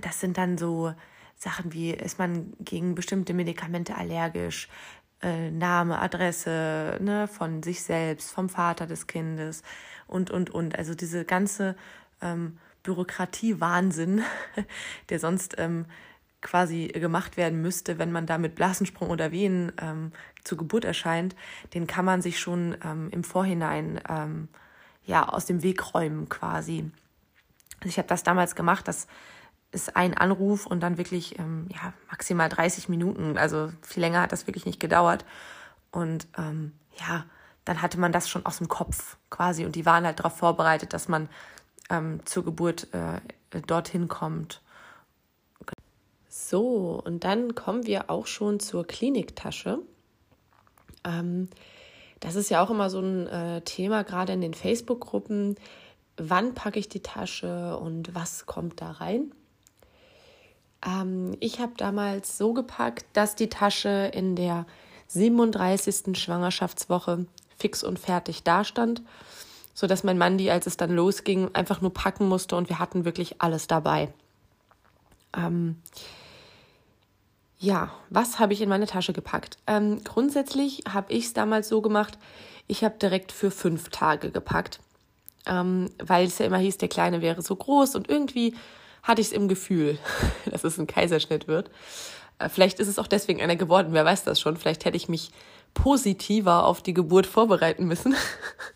das 0.00 0.20
sind 0.20 0.38
dann 0.38 0.56
so 0.56 0.94
Sachen 1.36 1.72
wie, 1.72 1.90
ist 1.90 2.18
man 2.18 2.52
gegen 2.60 2.94
bestimmte 2.94 3.34
Medikamente 3.34 3.96
allergisch, 3.96 4.68
äh, 5.22 5.50
Name, 5.50 6.00
Adresse 6.00 6.98
ne, 7.00 7.28
von 7.28 7.62
sich 7.62 7.82
selbst, 7.82 8.32
vom 8.32 8.48
Vater 8.48 8.86
des 8.86 9.06
Kindes 9.06 9.62
und, 10.06 10.30
und, 10.30 10.50
und. 10.50 10.76
Also 10.76 10.94
diese 10.94 11.24
ganze 11.24 11.76
ähm, 12.20 12.58
Bürokratie-Wahnsinn, 12.82 14.22
der 15.08 15.18
sonst 15.18 15.54
ähm, 15.58 15.86
quasi 16.40 16.88
gemacht 16.88 17.36
werden 17.36 17.62
müsste, 17.62 17.98
wenn 17.98 18.12
man 18.12 18.26
da 18.26 18.36
mit 18.36 18.56
Blasensprung 18.56 19.10
oder 19.10 19.30
Wehen 19.30 19.72
ähm, 19.80 20.12
zur 20.44 20.58
Geburt 20.58 20.84
erscheint, 20.84 21.36
den 21.72 21.86
kann 21.86 22.04
man 22.04 22.20
sich 22.20 22.40
schon 22.40 22.76
ähm, 22.84 23.08
im 23.12 23.24
Vorhinein 23.24 24.00
ähm, 24.08 24.48
ja 25.04 25.28
aus 25.28 25.46
dem 25.46 25.62
Weg 25.62 25.94
räumen 25.94 26.28
quasi. 26.28 26.90
Also 27.78 27.88
ich 27.88 27.98
habe 27.98 28.08
das 28.08 28.22
damals 28.22 28.54
gemacht, 28.54 28.86
das 28.88 29.06
ist 29.72 29.96
ein 29.96 30.16
Anruf 30.16 30.66
und 30.66 30.80
dann 30.80 30.98
wirklich 30.98 31.38
ähm, 31.38 31.66
ja 31.72 31.92
maximal 32.10 32.48
30 32.48 32.88
Minuten, 32.88 33.36
also 33.38 33.72
viel 33.82 34.02
länger 34.02 34.22
hat 34.22 34.32
das 34.32 34.46
wirklich 34.46 34.66
nicht 34.66 34.80
gedauert 34.80 35.24
und 35.90 36.26
ähm, 36.38 36.72
ja 36.98 37.24
dann 37.64 37.80
hatte 37.80 37.98
man 37.98 38.12
das 38.12 38.28
schon 38.28 38.44
aus 38.44 38.58
dem 38.58 38.68
Kopf 38.68 39.16
quasi 39.30 39.64
und 39.64 39.76
die 39.76 39.86
waren 39.86 40.04
halt 40.04 40.18
darauf 40.18 40.36
vorbereitet, 40.36 40.92
dass 40.92 41.08
man 41.08 41.28
ähm, 41.90 42.20
zur 42.24 42.44
Geburt 42.44 42.88
äh, 42.92 43.20
dorthin 43.66 44.08
kommt. 44.08 44.60
So, 46.28 47.00
und 47.04 47.24
dann 47.24 47.54
kommen 47.54 47.86
wir 47.86 48.10
auch 48.10 48.26
schon 48.26 48.58
zur 48.58 48.86
Kliniktasche. 48.86 49.80
Ähm, 51.04 51.48
das 52.20 52.36
ist 52.36 52.50
ja 52.50 52.62
auch 52.64 52.70
immer 52.70 52.88
so 52.88 53.00
ein 53.00 53.26
äh, 53.26 53.60
Thema, 53.62 54.02
gerade 54.02 54.32
in 54.32 54.40
den 54.40 54.54
Facebook-Gruppen. 54.54 55.56
Wann 56.16 56.54
packe 56.54 56.78
ich 56.78 56.88
die 56.88 57.02
Tasche 57.02 57.76
und 57.76 58.14
was 58.14 58.46
kommt 58.46 58.80
da 58.80 58.92
rein? 58.92 59.32
Ähm, 60.86 61.36
ich 61.40 61.60
habe 61.60 61.72
damals 61.76 62.38
so 62.38 62.52
gepackt, 62.52 63.04
dass 63.12 63.34
die 63.34 63.48
Tasche 63.48 64.10
in 64.12 64.36
der 64.36 64.66
37. 65.08 66.18
Schwangerschaftswoche 66.18 67.26
fix 67.56 67.84
und 67.84 67.98
fertig 67.98 68.42
dastand, 68.42 69.02
sodass 69.74 70.04
mein 70.04 70.18
Mann 70.18 70.38
die, 70.38 70.50
als 70.50 70.66
es 70.66 70.76
dann 70.76 70.90
losging, 70.90 71.54
einfach 71.54 71.80
nur 71.80 71.92
packen 71.92 72.28
musste 72.28 72.56
und 72.56 72.68
wir 72.68 72.78
hatten 72.78 73.04
wirklich 73.04 73.40
alles 73.40 73.66
dabei. 73.66 74.12
Ähm, 75.36 75.76
ja, 77.58 77.92
was 78.10 78.38
habe 78.40 78.52
ich 78.52 78.60
in 78.60 78.68
meine 78.68 78.86
Tasche 78.86 79.12
gepackt? 79.12 79.58
Ähm, 79.66 80.02
grundsätzlich 80.02 80.82
habe 80.88 81.12
ich 81.12 81.26
es 81.26 81.32
damals 81.32 81.68
so 81.68 81.80
gemacht, 81.80 82.18
ich 82.66 82.84
habe 82.84 82.98
direkt 82.98 83.32
für 83.32 83.50
fünf 83.50 83.88
Tage 83.90 84.30
gepackt, 84.30 84.80
ähm, 85.46 85.90
weil 86.02 86.26
es 86.26 86.38
ja 86.38 86.46
immer 86.46 86.58
hieß, 86.58 86.78
der 86.78 86.88
Kleine 86.88 87.22
wäre 87.22 87.42
so 87.42 87.54
groß 87.54 87.94
und 87.94 88.08
irgendwie 88.08 88.54
hatte 89.02 89.20
ich 89.20 89.28
es 89.28 89.32
im 89.32 89.48
Gefühl, 89.48 89.98
dass 90.46 90.64
es 90.64 90.78
ein 90.78 90.86
Kaiserschnitt 90.86 91.48
wird. 91.48 91.70
Äh, 92.38 92.48
vielleicht 92.48 92.78
ist 92.80 92.88
es 92.88 92.98
auch 92.98 93.06
deswegen 93.06 93.40
einer 93.40 93.56
geworden, 93.56 93.88
wer 93.92 94.04
weiß 94.04 94.24
das 94.24 94.40
schon. 94.40 94.56
Vielleicht 94.56 94.84
hätte 94.84 94.96
ich 94.96 95.08
mich 95.08 95.30
positiver 95.74 96.64
auf 96.66 96.82
die 96.82 96.94
Geburt 96.94 97.26
vorbereiten 97.26 97.86
müssen. 97.86 98.14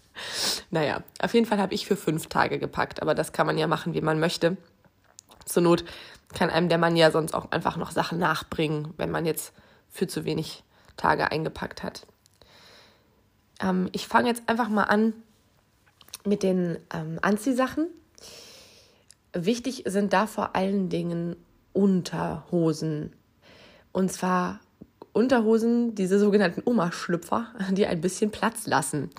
naja, 0.71 1.03
auf 1.21 1.35
jeden 1.35 1.47
Fall 1.47 1.59
habe 1.59 1.75
ich 1.75 1.87
für 1.87 1.97
fünf 1.97 2.27
Tage 2.29 2.59
gepackt, 2.59 3.03
aber 3.03 3.15
das 3.15 3.33
kann 3.33 3.47
man 3.47 3.59
ja 3.59 3.67
machen, 3.67 3.95
wie 3.95 4.01
man 4.01 4.19
möchte. 4.19 4.57
Zur 5.45 5.63
Not 5.63 5.85
kann 6.35 6.51
einem 6.51 6.69
der 6.69 6.79
Mann 6.79 6.97
ja 6.97 7.11
sonst 7.11 7.35
auch 7.35 7.51
einfach 7.53 7.77
noch 7.77 7.91
Sachen 7.91 8.19
nachbringen, 8.19 8.93
wenn 8.97 9.11
man 9.11 9.27
jetzt 9.27 9.53
für 9.91 10.07
zu 10.07 10.25
wenig 10.25 10.65
Tage 10.97 11.31
eingepackt 11.31 11.83
hat. 11.83 12.07
Ähm, 13.61 13.89
ich 13.93 14.09
fange 14.09 14.29
jetzt 14.29 14.49
einfach 14.49 14.69
mal 14.69 14.85
an 14.85 15.13
mit 16.25 16.43
den 16.43 16.79
ähm, 16.93 17.19
Anziehsachen. 17.23 17.89
Wichtig 19.45 19.83
sind 19.87 20.15
da 20.15 20.27
vor 20.27 20.57
allen 20.57 20.89
Dingen 20.89 21.37
Unterhosen. 21.75 23.13
Und 23.93 24.11
zwar 24.11 24.61
Unterhosen, 25.13 25.95
diese 25.95 26.19
sogenannten 26.19 26.63
Oma-Schlüpfer, 26.65 27.49
die 27.73 27.87
ein 27.87 28.01
bisschen 28.01 28.31
Platz 28.31 28.67
lassen, 28.67 29.11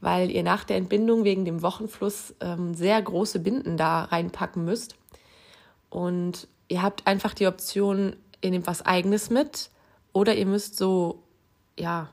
weil 0.00 0.30
ihr 0.30 0.42
nach 0.42 0.64
der 0.64 0.76
Entbindung 0.76 1.24
wegen 1.24 1.46
dem 1.46 1.62
Wochenfluss 1.62 2.34
ähm, 2.40 2.74
sehr 2.74 3.00
große 3.00 3.38
Binden 3.38 3.78
da 3.78 4.04
reinpacken 4.04 4.64
müsst. 4.64 4.96
Und 5.88 6.48
ihr 6.68 6.82
habt 6.82 7.06
einfach 7.06 7.32
die 7.32 7.46
Option, 7.46 8.14
ihr 8.42 8.50
nehmt 8.50 8.66
was 8.66 8.84
eigenes 8.84 9.30
mit 9.30 9.70
oder 10.12 10.34
ihr 10.34 10.46
müsst 10.46 10.76
so, 10.76 11.22
ja, 11.78 12.10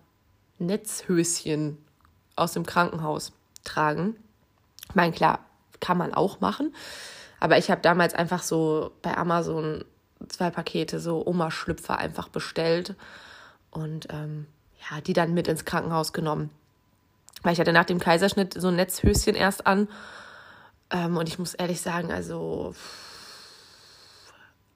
Netzhöschen 0.59 1.77
aus 2.37 2.53
dem 2.53 2.65
Krankenhaus 2.65 3.33
tragen. 3.65 4.15
Ich 4.87 4.95
meine, 4.95 5.11
klar, 5.11 5.39
kann 5.81 5.97
man 5.97 6.13
auch 6.13 6.39
machen. 6.39 6.73
Aber 7.43 7.57
ich 7.57 7.69
habe 7.69 7.81
damals 7.81 8.13
einfach 8.13 8.41
so 8.41 8.91
bei 9.01 9.17
Amazon 9.17 9.83
zwei 10.29 10.49
Pakete 10.49 11.01
so 11.01 11.27
Oma-Schlüpfer 11.27 11.97
einfach 11.97 12.29
bestellt 12.29 12.95
und 13.69 14.07
ähm, 14.11 14.47
ja, 14.89 15.01
die 15.01 15.11
dann 15.11 15.33
mit 15.33 15.49
ins 15.49 15.65
Krankenhaus 15.65 16.13
genommen. 16.13 16.51
Weil 17.41 17.51
ich 17.51 17.59
hatte 17.59 17.73
nach 17.73 17.83
dem 17.83 17.99
Kaiserschnitt 17.99 18.53
so 18.53 18.69
ein 18.69 18.77
Netzhöschen 18.77 19.35
erst 19.35 19.67
an. 19.67 19.89
Ähm, 20.89 21.17
und 21.17 21.27
ich 21.27 21.37
muss 21.37 21.53
ehrlich 21.53 21.81
sagen, 21.81 22.13
also 22.13 22.75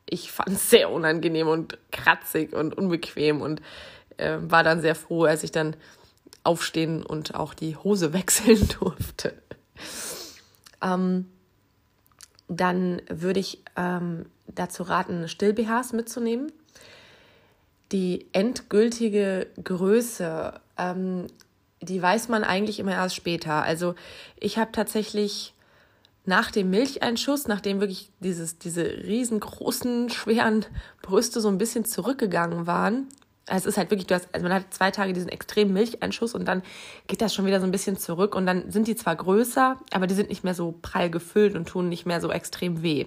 ich 0.06 0.30
fand 0.34 0.50
es 0.50 0.70
sehr 0.70 0.92
unangenehm 0.92 1.48
und 1.48 1.78
kratzig 1.94 2.52
und 2.52 2.78
unbequem 2.78 3.40
und 3.40 3.62
äh, 4.18 4.40
war 4.42 4.64
dann 4.64 4.82
sehr 4.82 4.96
froh, 4.96 5.24
als 5.24 5.44
ich 5.44 5.54
dann 5.54 5.78
aufstehen 6.44 7.06
und 7.06 7.34
auch 7.34 7.54
die 7.54 7.78
Hose 7.78 8.12
wechseln 8.12 8.68
durfte. 8.78 9.42
Ähm, 10.82 11.28
dann 12.48 13.02
würde 13.10 13.40
ich 13.40 13.64
ähm, 13.76 14.26
dazu 14.48 14.84
raten, 14.84 15.28
Still-BHs 15.28 15.94
mitzunehmen. 15.94 16.52
Die 17.92 18.28
endgültige 18.34 19.48
Größe, 19.64 20.60
ähm, 20.78 21.28
die 21.82 22.02
weiß 22.02 22.30
man 22.30 22.44
eigentlich 22.44 22.80
immer 22.80 22.94
erst 22.94 23.16
später. 23.16 23.64
Also 23.64 23.96
ich 24.40 24.58
habe 24.58 24.72
tatsächlich 24.72 25.54
nach 26.26 26.52
dem 26.52 26.70
Milcheinschuss, 26.70 27.48
nachdem 27.48 27.80
wirklich 27.80 28.12
dieses, 28.20 28.58
diese 28.60 28.84
riesengroßen, 28.84 30.10
schweren 30.10 30.66
Brüste 31.02 31.40
so 31.40 31.48
ein 31.48 31.58
bisschen 31.58 31.86
zurückgegangen 31.86 32.68
waren, 32.68 33.08
es 33.48 33.66
ist 33.66 33.78
halt 33.78 33.90
wirklich, 33.92 34.08
du 34.08 34.16
hast, 34.16 34.28
also 34.34 34.44
man 34.44 34.54
hat 34.54 34.74
zwei 34.74 34.92
Tage 34.92 35.14
diesen 35.14 35.30
extremen 35.30 35.74
Milcheinschuss 35.74 36.34
und 36.36 36.46
dann 36.46 36.64
geht 37.08 37.22
das 37.22 37.34
schon 37.34 37.46
wieder 37.46 37.60
so 37.60 37.66
ein 37.66 37.72
bisschen 37.72 37.98
zurück 37.98 38.36
und 38.36 38.46
dann 38.46 38.72
sind 38.72 38.88
die 38.88 38.96
zwar 38.96 39.16
größer, 39.16 39.78
aber 39.92 40.08
die 40.08 40.16
sind 40.16 40.30
nicht 40.30 40.44
mehr 40.44 40.54
so 40.54 40.76
prall 40.82 41.10
gefüllt 41.10 41.56
und 41.56 41.68
tun 41.68 41.90
nicht 41.90 42.06
mehr 42.06 42.22
so 42.22 42.32
extrem 42.32 42.84
weh. 42.84 43.06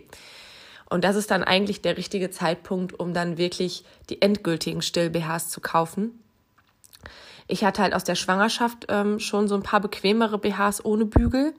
Und 0.88 1.04
das 1.04 1.14
ist 1.16 1.30
dann 1.30 1.44
eigentlich 1.44 1.82
der 1.82 1.96
richtige 1.96 2.30
Zeitpunkt, 2.30 2.98
um 2.98 3.14
dann 3.14 3.38
wirklich 3.38 3.84
die 4.08 4.22
endgültigen 4.22 4.82
Still-BHs 4.82 5.48
zu 5.48 5.60
kaufen. 5.60 6.18
Ich 7.46 7.64
hatte 7.64 7.82
halt 7.82 7.94
aus 7.94 8.04
der 8.04 8.16
Schwangerschaft 8.16 8.86
ähm, 8.88 9.20
schon 9.20 9.46
so 9.46 9.54
ein 9.54 9.62
paar 9.62 9.80
bequemere 9.80 10.38
BHs 10.38 10.84
ohne 10.84 11.04
Bügel 11.04 11.54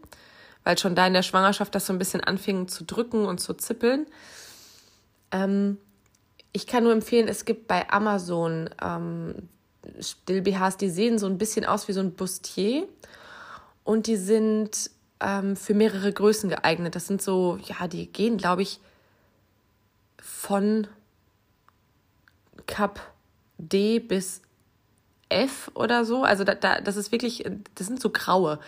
weil 0.64 0.78
schon 0.78 0.96
da 0.96 1.08
in 1.08 1.14
der 1.14 1.24
Schwangerschaft 1.24 1.74
das 1.76 1.86
so 1.86 1.94
ein 1.94 2.00
bisschen 2.00 2.24
anfing 2.24 2.68
zu 2.68 2.84
drücken 2.84 3.26
und 3.26 3.40
zu 3.40 3.54
zippeln. 3.54 4.06
Ähm, 5.32 5.78
ich 6.54 6.68
kann 6.68 6.84
nur 6.84 6.94
empfehlen, 6.94 7.28
es 7.28 7.46
gibt 7.46 7.68
bei 7.68 7.90
Amazon 7.90 8.70
ähm, 8.82 9.50
Still-BHs, 10.00 10.78
die 10.78 10.90
sehen 10.90 11.18
so 11.18 11.26
ein 11.26 11.38
bisschen 11.38 11.66
aus 11.66 11.88
wie 11.88 11.94
so 11.94 12.02
ein 12.02 12.14
Bustier 12.14 12.88
und 13.84 14.08
die 14.08 14.18
sind 14.18 14.92
ähm, 15.20 15.56
für 15.56 15.74
mehrere 15.74 16.12
Größen 16.12 16.50
geeignet. 16.50 16.96
Das 16.96 17.08
sind 17.08 17.22
so, 17.22 17.58
ja, 17.66 17.88
die 17.88 18.08
gehen, 18.08 18.38
glaube 18.38 18.62
ich, 18.62 18.80
von 20.22 20.88
Cup 22.68 23.00
D 23.58 24.00
bis 24.00 24.42
F 25.30 25.72
oder 25.74 26.06
so. 26.06 26.24
Also 26.24 26.44
da, 26.44 26.56
da, 26.56 26.82
das 26.82 26.96
ist 26.96 27.12
wirklich, 27.12 27.46
das 27.76 27.88
sind 27.88 28.02
so 28.02 28.10
graue 28.10 28.60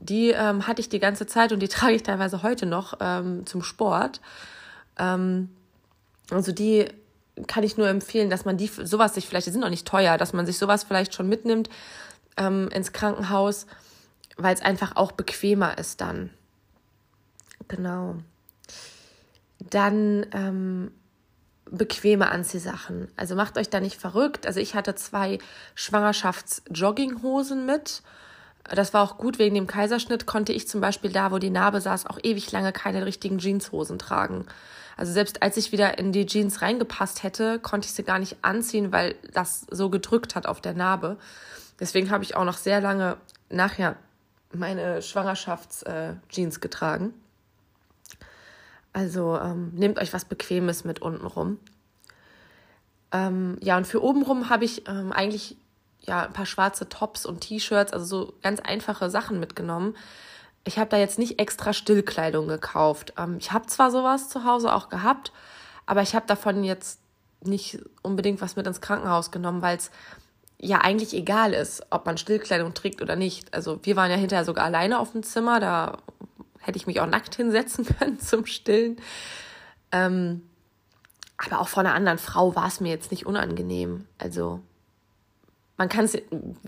die 0.00 0.30
ähm, 0.30 0.66
hatte 0.66 0.80
ich 0.80 0.88
die 0.88 0.98
ganze 0.98 1.26
Zeit 1.26 1.52
und 1.52 1.60
die 1.60 1.68
trage 1.68 1.94
ich 1.94 2.02
teilweise 2.02 2.42
heute 2.42 2.66
noch 2.66 2.94
ähm, 3.00 3.46
zum 3.46 3.62
Sport. 3.62 4.20
Ähm, 4.98 5.50
also 6.30 6.52
die 6.52 6.86
kann 7.46 7.64
ich 7.64 7.76
nur 7.76 7.88
empfehlen, 7.88 8.30
dass 8.30 8.44
man 8.44 8.56
die 8.56 8.66
sowas 8.66 9.14
sich 9.14 9.26
vielleicht, 9.26 9.46
die 9.46 9.50
sind 9.50 9.60
noch 9.60 9.70
nicht 9.70 9.86
teuer, 9.86 10.18
dass 10.18 10.32
man 10.32 10.46
sich 10.46 10.58
sowas 10.58 10.84
vielleicht 10.84 11.14
schon 11.14 11.28
mitnimmt 11.28 11.68
ähm, 12.36 12.68
ins 12.68 12.92
Krankenhaus, 12.92 13.66
weil 14.36 14.54
es 14.54 14.62
einfach 14.62 14.96
auch 14.96 15.12
bequemer 15.12 15.78
ist 15.78 16.00
dann. 16.00 16.30
Genau. 17.68 18.16
Dann, 19.58 20.26
ähm, 20.32 20.92
bequeme 21.70 22.30
Anziehsachen. 22.30 23.08
Also 23.16 23.34
macht 23.34 23.56
euch 23.56 23.70
da 23.70 23.80
nicht 23.80 24.00
verrückt. 24.00 24.46
Also 24.46 24.60
ich 24.60 24.74
hatte 24.74 24.94
zwei 24.94 25.38
Schwangerschafts-Jogginghosen 25.76 27.64
mit. 27.64 28.02
Das 28.64 28.92
war 28.92 29.02
auch 29.02 29.18
gut 29.18 29.38
wegen 29.38 29.54
dem 29.54 29.66
Kaiserschnitt, 29.66 30.26
konnte 30.26 30.52
ich 30.52 30.68
zum 30.68 30.80
Beispiel 30.80 31.10
da, 31.10 31.32
wo 31.32 31.38
die 31.38 31.50
Narbe 31.50 31.80
saß, 31.80 32.06
auch 32.06 32.18
ewig 32.22 32.52
lange 32.52 32.72
keine 32.72 33.06
richtigen 33.06 33.38
Jeanshosen 33.38 33.98
tragen. 33.98 34.46
Also 35.00 35.14
selbst 35.14 35.42
als 35.42 35.56
ich 35.56 35.72
wieder 35.72 35.96
in 35.96 36.12
die 36.12 36.26
Jeans 36.26 36.60
reingepasst 36.60 37.22
hätte, 37.22 37.58
konnte 37.58 37.86
ich 37.86 37.94
sie 37.94 38.02
gar 38.02 38.18
nicht 38.18 38.36
anziehen, 38.42 38.92
weil 38.92 39.14
das 39.32 39.66
so 39.70 39.88
gedrückt 39.88 40.34
hat 40.34 40.44
auf 40.44 40.60
der 40.60 40.74
Narbe. 40.74 41.16
Deswegen 41.80 42.10
habe 42.10 42.22
ich 42.22 42.36
auch 42.36 42.44
noch 42.44 42.58
sehr 42.58 42.82
lange 42.82 43.16
nachher 43.48 43.96
meine 44.52 45.00
Schwangerschafts-Jeans 45.00 46.56
äh, 46.58 46.60
getragen. 46.60 47.14
Also 48.92 49.38
ähm, 49.38 49.70
nehmt 49.72 49.98
euch 49.98 50.12
was 50.12 50.26
Bequemes 50.26 50.84
mit 50.84 51.00
unten 51.00 51.24
rum. 51.24 51.56
Ähm, 53.10 53.56
ja, 53.62 53.78
und 53.78 53.86
für 53.86 54.02
obenrum 54.04 54.50
habe 54.50 54.66
ich 54.66 54.86
ähm, 54.86 55.12
eigentlich 55.12 55.56
ja 56.00 56.26
ein 56.26 56.34
paar 56.34 56.44
schwarze 56.44 56.90
Tops 56.90 57.24
und 57.24 57.40
T-Shirts, 57.40 57.94
also 57.94 58.04
so 58.04 58.34
ganz 58.42 58.60
einfache 58.60 59.08
Sachen 59.08 59.40
mitgenommen. 59.40 59.96
Ich 60.64 60.78
habe 60.78 60.90
da 60.90 60.98
jetzt 60.98 61.18
nicht 61.18 61.38
extra 61.38 61.72
Stillkleidung 61.72 62.48
gekauft. 62.48 63.14
Ähm, 63.18 63.38
ich 63.38 63.52
habe 63.52 63.66
zwar 63.66 63.90
sowas 63.90 64.28
zu 64.28 64.44
Hause 64.44 64.74
auch 64.74 64.88
gehabt, 64.88 65.32
aber 65.86 66.02
ich 66.02 66.14
habe 66.14 66.26
davon 66.26 66.64
jetzt 66.64 67.00
nicht 67.42 67.78
unbedingt 68.02 68.40
was 68.40 68.56
mit 68.56 68.66
ins 68.66 68.80
Krankenhaus 68.80 69.30
genommen, 69.30 69.62
weil 69.62 69.76
es 69.78 69.90
ja 70.58 70.78
eigentlich 70.78 71.14
egal 71.14 71.54
ist, 71.54 71.86
ob 71.90 72.04
man 72.04 72.18
Stillkleidung 72.18 72.74
trägt 72.74 73.00
oder 73.00 73.16
nicht. 73.16 73.54
Also 73.54 73.80
wir 73.82 73.96
waren 73.96 74.10
ja 74.10 74.16
hinterher 74.16 74.44
sogar 74.44 74.66
alleine 74.66 74.98
auf 74.98 75.12
dem 75.12 75.22
Zimmer, 75.22 75.58
da 75.58 75.98
hätte 76.58 76.76
ich 76.76 76.86
mich 76.86 77.00
auch 77.00 77.06
nackt 77.06 77.34
hinsetzen 77.34 77.84
können 77.98 78.20
zum 78.20 78.44
Stillen. 78.44 79.00
Ähm, 79.92 80.42
aber 81.38 81.60
auch 81.60 81.68
von 81.68 81.86
einer 81.86 81.94
anderen 81.94 82.18
Frau 82.18 82.54
war 82.54 82.66
es 82.66 82.80
mir 82.80 82.90
jetzt 82.90 83.10
nicht 83.10 83.24
unangenehm. 83.24 84.06
Also 84.18 84.60
man 85.80 85.88
kann 85.88 86.04
es, 86.04 86.18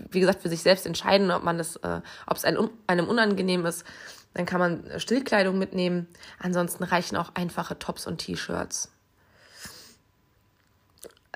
wie 0.09 0.19
gesagt, 0.19 0.41
für 0.41 0.49
sich 0.49 0.63
selbst 0.63 0.87
entscheiden, 0.87 1.29
ob 1.29 1.43
man 1.43 1.59
das, 1.59 1.75
äh, 1.75 2.01
ob 2.25 2.35
es 2.35 2.45
einem, 2.45 2.71
einem 2.87 3.07
unangenehm 3.07 3.63
ist. 3.63 3.85
Dann 4.33 4.47
kann 4.47 4.59
man 4.59 4.99
Stillkleidung 4.99 5.59
mitnehmen. 5.59 6.07
Ansonsten 6.39 6.83
reichen 6.83 7.15
auch 7.17 7.35
einfache 7.35 7.77
Tops 7.77 8.07
und 8.07 8.17
T-Shirts. 8.17 8.91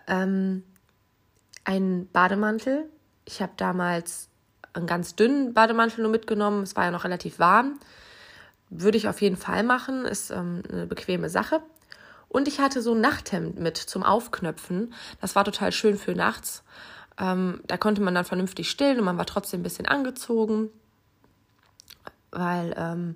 Ähm, 0.08 0.64
ein 1.66 2.10
Bademantel. 2.12 2.90
Ich 3.26 3.44
habe 3.44 3.54
damals 3.58 4.30
einen 4.74 4.88
ganz 4.88 5.16
dünnen 5.16 5.54
Bademantel 5.54 6.02
nur 6.02 6.12
mitgenommen. 6.12 6.64
Es 6.64 6.76
war 6.76 6.86
ja 6.86 6.92
noch 6.92 7.04
relativ 7.04 7.38
warm. 7.38 7.80
Würde 8.72 8.98
ich 8.98 9.08
auf 9.08 9.22
jeden 9.22 9.38
Fall 9.38 9.62
machen. 9.62 10.04
Ist 10.04 10.32
ähm, 10.32 10.64
eine 10.68 10.88
bequeme 10.88 11.30
Sache. 11.30 11.62
Und 12.28 12.48
ich 12.48 12.60
hatte 12.60 12.82
so 12.82 12.96
ein 12.96 13.02
Nachthemd 13.02 13.60
mit 13.60 13.78
zum 13.78 14.02
Aufknöpfen. 14.02 14.96
Das 15.22 15.36
war 15.36 15.46
total 15.46 15.72
schön 15.72 15.96
für 15.96 16.16
nachts. 16.16 16.64
Ähm, 17.20 17.62
da 17.66 17.78
konnte 17.78 18.02
man 18.02 18.16
dann 18.16 18.26
vernünftig 18.26 18.70
stillen 18.70 19.00
und 19.00 19.06
man 19.06 19.18
war 19.18 19.26
trotzdem 19.26 19.62
ein 19.62 19.64
bisschen 19.64 19.88
angezogen. 19.88 20.70
Weil, 22.32 22.76
ähm, 22.78 23.16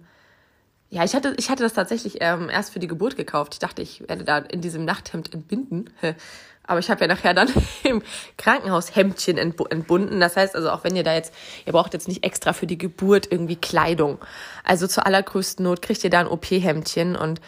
ja, 0.89 1.03
ich 1.03 1.13
hatte, 1.15 1.33
ich 1.37 1.49
hatte 1.49 1.63
das 1.63 1.73
tatsächlich 1.73 2.17
ähm, 2.21 2.49
erst 2.49 2.73
für 2.73 2.79
die 2.79 2.87
Geburt 2.87 3.15
gekauft. 3.15 3.53
Ich 3.53 3.59
dachte, 3.59 3.81
ich 3.81 4.07
werde 4.07 4.23
da 4.23 4.39
in 4.39 4.61
diesem 4.61 4.85
Nachthemd 4.85 5.33
entbinden. 5.33 5.89
Aber 6.63 6.79
ich 6.79 6.89
habe 6.89 7.01
ja 7.01 7.07
nachher 7.07 7.33
dann 7.33 7.49
im 7.83 8.01
Krankenhaus 8.37 8.95
Hemdchen 8.95 9.37
entbunden. 9.37 10.19
Das 10.19 10.37
heißt 10.37 10.55
also, 10.55 10.71
auch 10.71 10.83
wenn 10.83 10.95
ihr 10.95 11.03
da 11.03 11.13
jetzt, 11.13 11.33
ihr 11.65 11.73
braucht 11.73 11.93
jetzt 11.93 12.07
nicht 12.07 12.23
extra 12.23 12.53
für 12.53 12.67
die 12.67 12.77
Geburt 12.77 13.31
irgendwie 13.31 13.55
Kleidung. 13.55 14.19
Also 14.63 14.87
zur 14.87 15.05
allergrößten 15.05 15.63
Not 15.63 15.81
kriegt 15.81 16.03
ihr 16.03 16.09
da 16.09 16.19
ein 16.19 16.27
OP-Hemdchen 16.27 17.15
und 17.15 17.41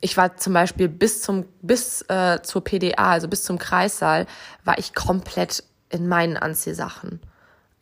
ich 0.00 0.16
war 0.16 0.36
zum 0.38 0.54
Beispiel 0.54 0.88
bis 0.88 1.20
zum 1.20 1.44
bis 1.60 2.02
äh, 2.08 2.40
zur 2.42 2.64
PDA, 2.64 3.10
also 3.10 3.28
bis 3.28 3.42
zum 3.42 3.58
Kreissaal, 3.58 4.26
war 4.64 4.78
ich 4.78 4.94
komplett 4.94 5.62
in 5.90 6.08
meinen 6.08 6.36
Anziehsachen. 6.36 7.20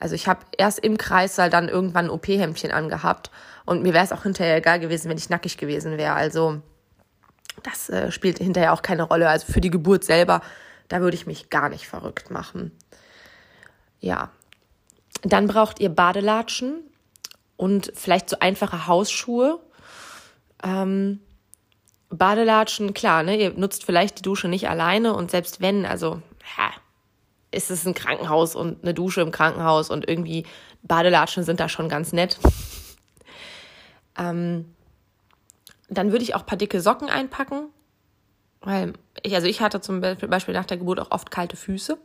Also 0.01 0.15
ich 0.15 0.29
habe 0.29 0.41
erst 0.57 0.79
im 0.79 0.97
Kreissaal 0.97 1.51
dann 1.51 1.69
irgendwann 1.69 2.07
ein 2.07 2.11
OP-Hemdchen 2.11 2.71
angehabt 2.71 3.31
und 3.65 3.83
mir 3.83 3.95
wäre 3.95 4.05
es 4.05 4.13
auch 4.13 4.23
hinterher 4.23 4.57
egal 4.57 4.81
gewesen, 4.81 5.09
wenn 5.09 5.19
ich 5.19 5.31
nackig 5.31 5.57
gewesen 5.57 5.99
wäre. 5.99 6.15
Also 6.15 6.63
das 7.63 7.89
äh, 7.91 8.11
spielt 8.13 8.39
hinterher 8.39 8.73
auch 8.73 8.83
keine 8.83 9.03
Rolle. 9.03 9.29
Also 9.29 9.53
für 9.53 9.61
die 9.61 9.71
Geburt 9.71 10.05
selber 10.05 10.41
da 10.89 11.01
würde 11.01 11.17
ich 11.17 11.27
mich 11.27 11.51
gar 11.51 11.69
nicht 11.69 11.87
verrückt 11.87 12.31
machen. 12.31 12.73
Ja. 14.01 14.31
Dann 15.23 15.47
braucht 15.47 15.81
ihr 15.81 15.91
Badelatschen 15.91 16.81
und 17.57 17.93
vielleicht 17.95 18.31
so 18.31 18.39
einfache 18.41 18.87
Hausschuhe. 18.87 19.61
Ähm, 20.63 21.21
Badelatschen, 22.09 22.95
klar, 22.95 23.23
ne, 23.23 23.37
ihr 23.37 23.51
nutzt 23.51 23.85
vielleicht 23.85 24.19
die 24.19 24.23
Dusche 24.23 24.49
nicht 24.49 24.69
alleine 24.69 25.15
und 25.15 25.31
selbst 25.31 25.61
wenn, 25.61 25.85
also, 25.85 26.23
ja, 26.57 26.71
ist 27.51 27.71
es 27.71 27.87
ein 27.87 27.95
Krankenhaus 27.95 28.55
und 28.55 28.83
eine 28.83 28.95
Dusche 28.95 29.21
im 29.21 29.31
Krankenhaus 29.31 29.91
und 29.91 30.09
irgendwie 30.09 30.45
Badelatschen 30.83 31.45
sind 31.45 31.61
da 31.61 31.69
schon 31.69 31.89
ganz 31.89 32.13
nett. 32.13 32.39
ähm, 34.19 34.75
dann 35.89 36.13
würde 36.13 36.25
ich 36.25 36.35
auch 36.35 36.41
ein 36.41 36.47
paar 36.47 36.59
dicke 36.59 36.81
Socken 36.81 37.09
einpacken, 37.09 37.69
weil 38.61 38.93
ich, 39.23 39.35
also 39.35 39.47
ich 39.47 39.61
hatte 39.61 39.81
zum 39.81 40.01
Beispiel 40.01 40.55
nach 40.55 40.67
der 40.67 40.77
Geburt 40.77 41.01
auch 41.01 41.11
oft 41.11 41.31
kalte 41.31 41.57
Füße. 41.57 41.99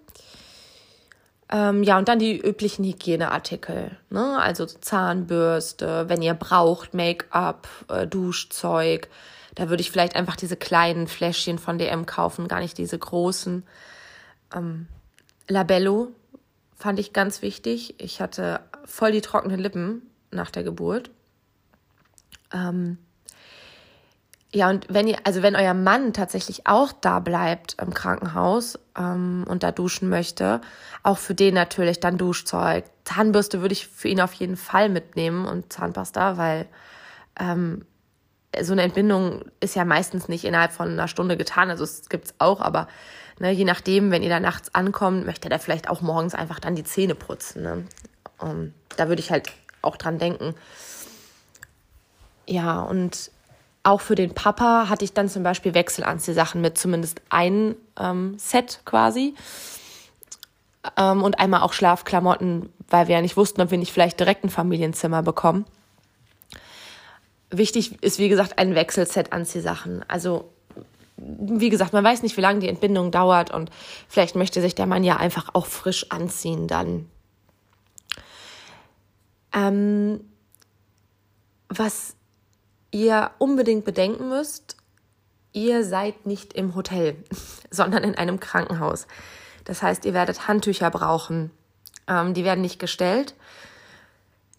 Ähm, 1.52 1.84
ja, 1.84 1.98
und 1.98 2.08
dann 2.08 2.20
die 2.20 2.40
üblichen 2.40 2.86
Hygieneartikel, 2.86 3.98
ne? 4.10 4.40
Also 4.40 4.66
Zahnbürste, 4.66 6.08
wenn 6.08 6.22
ihr 6.22 6.34
braucht, 6.34 6.94
Make-up, 6.94 7.68
äh, 7.90 8.08
Duschzeug. 8.08 9.10
Da 9.54 9.70
würde 9.70 9.82
ich 9.82 9.92
vielleicht 9.92 10.16
einfach 10.16 10.36
diese 10.36 10.56
kleinen 10.56 11.08
Fläschchen 11.08 11.60
von 11.60 11.78
DM 11.78 12.06
kaufen, 12.06 12.48
gar 12.48 12.60
nicht 12.60 12.78
diese 12.78 12.98
großen. 12.98 13.64
Ähm, 14.56 14.88
Labello 15.48 16.12
fand 16.76 17.00
ich 17.00 17.14
ganz 17.14 17.42
wichtig. 17.42 17.96
Ich 18.00 18.22
hatte 18.22 18.62
voll 18.86 19.12
die 19.12 19.22
trockenen 19.22 19.60
Lippen 19.60 20.02
nach 20.32 20.52
der 20.52 20.64
Geburt. 20.64 21.12
Ähm, 22.54 22.98
ja, 24.56 24.70
und 24.70 24.86
wenn 24.88 25.08
ihr, 25.08 25.18
also 25.24 25.42
wenn 25.42 25.56
euer 25.56 25.74
Mann 25.74 26.14
tatsächlich 26.14 26.68
auch 26.68 26.92
da 26.92 27.20
bleibt 27.20 27.76
im 27.82 27.94
Krankenhaus 27.94 28.78
ähm, 28.96 29.46
und 29.48 29.64
da 29.64 29.72
duschen 29.72 30.10
möchte, 30.10 30.62
auch 31.02 31.18
für 31.18 31.34
den 31.34 31.56
natürlich 31.56 32.00
dann 32.00 32.20
Duschzeug. 32.20 32.86
Zahnbürste 33.04 33.62
würde 33.62 33.74
ich 33.74 33.88
für 33.88 34.10
ihn 34.10 34.22
auf 34.22 34.34
jeden 34.34 34.56
Fall 34.56 34.90
mitnehmen 34.90 35.48
und 35.48 35.74
Zahnpasta, 35.74 36.38
weil 36.38 36.68
ähm, 37.40 37.86
so 38.62 38.74
eine 38.74 38.84
Entbindung 38.84 39.46
ist 39.60 39.76
ja 39.76 39.86
meistens 39.86 40.30
nicht 40.30 40.46
innerhalb 40.46 40.72
von 40.72 40.90
einer 40.90 41.08
Stunde 41.08 41.36
getan. 41.36 41.72
Also 41.72 41.84
es 41.84 42.08
gibt's 42.08 42.36
auch, 42.38 42.62
aber 42.62 42.88
ne, 43.40 43.52
je 43.52 43.66
nachdem, 43.66 44.12
wenn 44.12 44.24
ihr 44.24 44.30
da 44.30 44.40
nachts 44.40 44.74
ankommt, 44.74 45.26
möchte 45.26 45.50
er 45.50 45.60
vielleicht 45.60 45.90
auch 45.90 46.02
morgens 46.02 46.36
einfach 46.36 46.60
dann 46.60 46.76
die 46.76 46.84
Zähne 46.84 47.16
putzen. 47.16 47.64
Ne? 47.64 47.88
Um, 48.40 48.50
ähm, 48.50 48.74
da 48.98 49.08
würde 49.08 49.22
ich 49.22 49.32
halt 49.32 49.52
auch 49.82 49.98
dran 49.98 50.18
denken. 50.18 50.54
Ja, 52.48 52.82
und 52.82 53.32
auch 53.84 54.02
für 54.02 54.16
den 54.16 54.34
Papa 54.34 54.88
hatte 54.90 55.06
ich 55.06 55.14
dann 55.14 55.30
zum 55.30 55.44
Beispiel 55.44 55.74
Wechselanziehsachen 55.74 56.62
mit, 56.62 56.78
zumindest 56.78 57.22
ein 57.30 57.76
ähm, 58.00 58.38
Set 58.38 58.80
quasi. 58.86 59.36
Ähm, 60.98 61.24
und 61.24 61.40
einmal 61.40 61.62
auch 61.62 61.74
Schlafklamotten, 61.74 62.70
weil 62.90 63.08
wir 63.08 63.16
ja 63.16 63.22
nicht 63.22 63.38
wussten, 63.38 63.62
ob 63.62 63.72
wir 63.72 63.78
nicht 63.78 63.92
vielleicht 63.92 64.20
direkt 64.20 64.44
ein 64.44 64.50
Familienzimmer 64.50 65.22
bekommen. 65.22 65.66
Wichtig 67.50 68.02
ist, 68.02 68.20
wie 68.20 68.30
gesagt, 68.30 68.58
ein 68.58 68.74
Wechselset 68.74 69.32
Anziehsachen. 69.32 70.04
Also, 70.08 70.50
wie 71.18 71.70
gesagt, 71.70 71.94
man 71.94 72.04
weiß 72.04 72.24
nicht, 72.24 72.38
wie 72.38 72.42
lange 72.42 72.60
die 72.60 72.70
Entbindung 72.70 73.12
dauert 73.12 73.52
und 73.52 73.70
vielleicht 74.08 74.36
möchte 74.36 74.62
sich 74.62 74.76
der 74.76 74.88
Mann 74.88 75.04
ja 75.04 75.18
einfach 75.18 75.50
auch 75.54 75.66
frisch 75.66 76.12
anziehen 76.12 76.68
dann. 76.68 77.10
Ähm, 79.54 80.22
was 81.70 82.16
ihr 82.92 83.32
unbedingt 83.38 83.86
bedenken 83.86 84.30
müsst, 84.30 84.78
ihr 85.54 85.84
seid 85.84 86.26
nicht 86.26 86.54
im 86.54 86.76
Hotel, 86.76 87.16
sondern 87.70 88.04
in 88.04 88.16
einem 88.16 88.40
Krankenhaus. 88.40 89.08
Das 89.66 89.82
heißt, 89.82 90.06
ihr 90.06 90.14
werdet 90.14 90.48
Handtücher 90.48 90.90
brauchen. 90.90 91.52
Ähm, 92.08 92.34
die 92.34 92.44
werden 92.44 92.62
nicht 92.62 92.80
gestellt. 92.80 93.36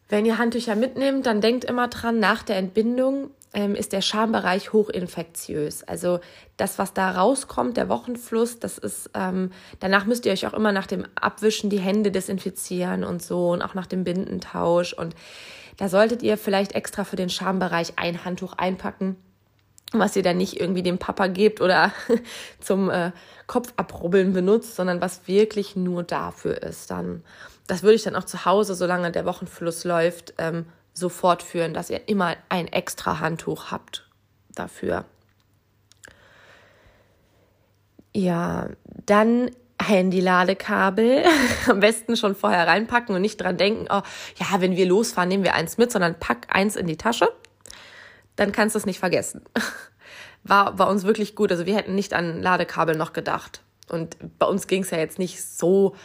Wenn 0.09 0.25
ihr 0.25 0.39
Handtücher 0.39 0.77
mitnehmt, 0.77 1.27
dann 1.27 1.41
denkt 1.41 1.65
immer 1.65 1.89
dran, 1.89 2.21
nach 2.21 2.43
der 2.43 2.57
Entbindung 2.57 3.31
ähm, 3.55 3.75
ist 3.75 3.93
der 3.93 4.03
Schambereich 4.03 4.73
hochinfektiös. 4.73 5.85
Also 5.85 6.21
das, 6.57 6.79
was 6.79 6.93
da 6.93 7.13
rauskommt, 7.13 7.77
der 7.77 7.89
Wochenfluss, 7.89 8.59
das 8.59 8.79
ist, 8.79 9.11
ähm, 9.15 9.51
danach 9.81 10.05
müsst 10.05 10.27
ihr 10.27 10.33
euch 10.33 10.47
auch 10.47 10.53
immer 10.53 10.73
nach 10.73 10.87
dem 10.87 11.07
Abwischen 11.15 11.71
die 11.71 11.81
Hände 11.81 12.11
desinfizieren 12.11 13.05
und 13.05 13.23
so 13.23 13.51
und 13.51 13.63
auch 13.63 13.75
nach 13.75 13.87
dem 13.87 14.05
Bindentausch 14.05 14.93
und 14.93 15.15
da 15.77 15.89
solltet 15.89 16.23
ihr 16.23 16.37
vielleicht 16.37 16.73
extra 16.73 17.05
für 17.05 17.17
den 17.17 17.31
Schambereich 17.31 17.95
ein 17.97 18.25
Handtuch 18.25 18.53
einpacken, 18.55 19.17
was 19.93 20.17
ihr 20.17 20.23
dann 20.23 20.37
nicht 20.37 20.61
irgendwie 20.61 20.83
dem 20.83 20.99
Papa 20.99 21.27
gebt 21.27 21.61
oder 21.61 21.93
zum 22.61 22.91
äh, 22.91 23.13
Kopfabrubbeln 23.47 24.33
benutzt, 24.33 24.77
sondern 24.77 25.01
was 25.01 25.27
wirklich 25.27 25.77
nur 25.77 26.03
dafür 26.03 26.63
ist. 26.63 26.91
Dann, 26.91 27.25
das 27.67 27.83
würde 27.83 27.95
ich 27.95 28.03
dann 28.03 28.17
auch 28.17 28.25
zu 28.25 28.45
Hause, 28.45 28.75
solange 28.75 29.11
der 29.11 29.25
Wochenfluss 29.27 29.85
läuft, 29.85 30.35
ähm, 30.39 30.67
so 30.95 31.09
fortführen, 31.09 31.75
dass 31.75 31.91
ihr 31.91 32.09
immer 32.09 32.37
ein 32.49 32.69
extra 32.69 33.21
Handtuch 33.21 33.71
habt 33.71 34.09
dafür. 34.55 35.05
Ja, 38.15 38.69
dann 39.07 39.51
Handy-Ladekabel 39.83 41.25
am 41.69 41.81
besten 41.81 42.17
schon 42.17 42.37
vorher 42.37 42.67
reinpacken 42.67 43.15
und 43.15 43.21
nicht 43.21 43.41
dran 43.41 43.57
denken, 43.57 43.87
oh, 43.91 44.03
ja, 44.37 44.61
wenn 44.61 44.77
wir 44.77 44.87
losfahren, 44.87 45.29
nehmen 45.29 45.45
wir 45.45 45.55
eins 45.55 45.79
mit, 45.79 45.91
sondern 45.91 46.19
pack 46.19 46.47
eins 46.49 46.77
in 46.77 46.87
die 46.87 46.97
Tasche. 46.97 47.29
Dann 48.37 48.53
kannst 48.53 48.75
du 48.75 48.79
es 48.79 48.87
nicht 48.87 49.01
vergessen. 49.01 49.45
War 50.45 50.77
bei 50.77 50.85
uns 50.85 51.05
wirklich 51.05 51.35
gut. 51.35 51.51
Also 51.51 51.67
wir 51.67 51.77
hätten 51.77 51.95
nicht 51.95 52.15
an 52.15 52.41
Ladekabel 52.41 52.97
noch 52.97 53.13
gedacht. 53.13 53.63
Und 53.89 54.17
bei 54.39 54.47
uns 54.47 54.67
ging 54.67 54.83
es 54.83 54.91
ja 54.91 54.99
jetzt 54.99 55.19
nicht 55.19 55.43
so, 55.43 55.97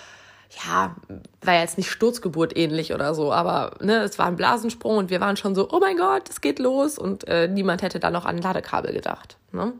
ja, 0.49 0.95
war 1.41 1.53
jetzt 1.59 1.77
nicht 1.77 1.91
Sturzgeburt 1.91 2.57
ähnlich 2.57 2.93
oder 2.93 3.13
so, 3.13 3.31
aber 3.31 3.77
ne, 3.81 3.99
es 3.99 4.17
war 4.17 4.25
ein 4.25 4.35
Blasensprung 4.35 4.97
und 4.97 5.09
wir 5.09 5.21
waren 5.21 5.37
schon 5.37 5.53
so, 5.53 5.69
oh 5.71 5.79
mein 5.79 5.97
Gott, 5.97 6.27
es 6.29 6.41
geht 6.41 6.59
los 6.59 6.97
und 6.97 7.27
äh, 7.27 7.47
niemand 7.47 7.83
hätte 7.83 7.99
da 7.99 8.09
noch 8.09 8.25
an 8.25 8.39
Ladekabel 8.39 8.93
gedacht. 8.93 9.37
Ne? 9.51 9.73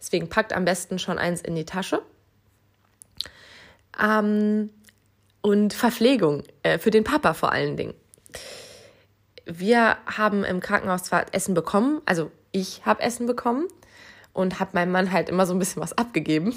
Deswegen 0.00 0.28
packt 0.28 0.52
am 0.52 0.64
besten 0.64 0.98
schon 0.98 1.18
eins 1.18 1.40
in 1.40 1.54
die 1.54 1.64
Tasche. 1.64 2.02
Ähm, 4.02 4.70
und 5.40 5.72
Verpflegung, 5.72 6.42
äh, 6.62 6.78
für 6.78 6.90
den 6.90 7.04
Papa 7.04 7.34
vor 7.34 7.52
allen 7.52 7.76
Dingen. 7.76 7.94
Wir 9.44 9.96
haben 10.06 10.44
im 10.44 10.60
Krankenhaus 10.60 11.04
zwar 11.04 11.26
Essen 11.32 11.54
bekommen, 11.54 12.02
also 12.06 12.30
ich 12.50 12.84
habe 12.84 13.02
Essen 13.02 13.26
bekommen 13.26 13.66
und 14.32 14.58
habe 14.58 14.72
meinem 14.74 14.92
Mann 14.92 15.12
halt 15.12 15.28
immer 15.28 15.46
so 15.46 15.54
ein 15.54 15.58
bisschen 15.58 15.80
was 15.80 15.96
abgegeben. 15.96 16.54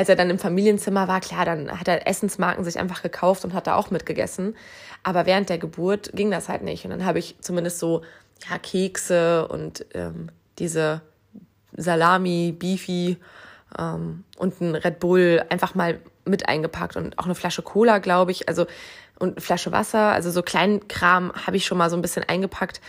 Als 0.00 0.08
er 0.08 0.16
dann 0.16 0.30
im 0.30 0.38
Familienzimmer 0.38 1.08
war, 1.08 1.20
klar, 1.20 1.44
dann 1.44 1.78
hat 1.78 1.86
er 1.86 2.08
Essensmarken 2.08 2.64
sich 2.64 2.78
einfach 2.78 3.02
gekauft 3.02 3.44
und 3.44 3.52
hat 3.52 3.66
da 3.66 3.74
auch 3.74 3.90
mitgegessen. 3.90 4.56
Aber 5.02 5.26
während 5.26 5.50
der 5.50 5.58
Geburt 5.58 6.12
ging 6.14 6.30
das 6.30 6.48
halt 6.48 6.62
nicht. 6.62 6.86
Und 6.86 6.90
dann 6.90 7.04
habe 7.04 7.18
ich 7.18 7.36
zumindest 7.42 7.80
so 7.80 8.00
ja, 8.48 8.56
Kekse 8.56 9.46
und 9.48 9.84
ähm, 9.92 10.30
diese 10.58 11.02
Salami, 11.76 12.56
Beefy 12.58 13.18
ähm, 13.78 14.24
und 14.38 14.58
ein 14.62 14.74
Red 14.74 15.00
Bull 15.00 15.44
einfach 15.50 15.74
mal 15.74 16.00
mit 16.24 16.48
eingepackt 16.48 16.96
und 16.96 17.18
auch 17.18 17.26
eine 17.26 17.34
Flasche 17.34 17.60
Cola, 17.60 17.98
glaube 17.98 18.30
ich, 18.30 18.48
also 18.48 18.64
und 19.18 19.32
eine 19.32 19.40
Flasche 19.42 19.70
Wasser, 19.70 20.12
also 20.12 20.30
so 20.30 20.42
kleinen 20.42 20.88
Kram 20.88 21.30
habe 21.34 21.58
ich 21.58 21.66
schon 21.66 21.76
mal 21.76 21.90
so 21.90 21.96
ein 21.96 22.00
bisschen 22.00 22.26
eingepackt. 22.26 22.80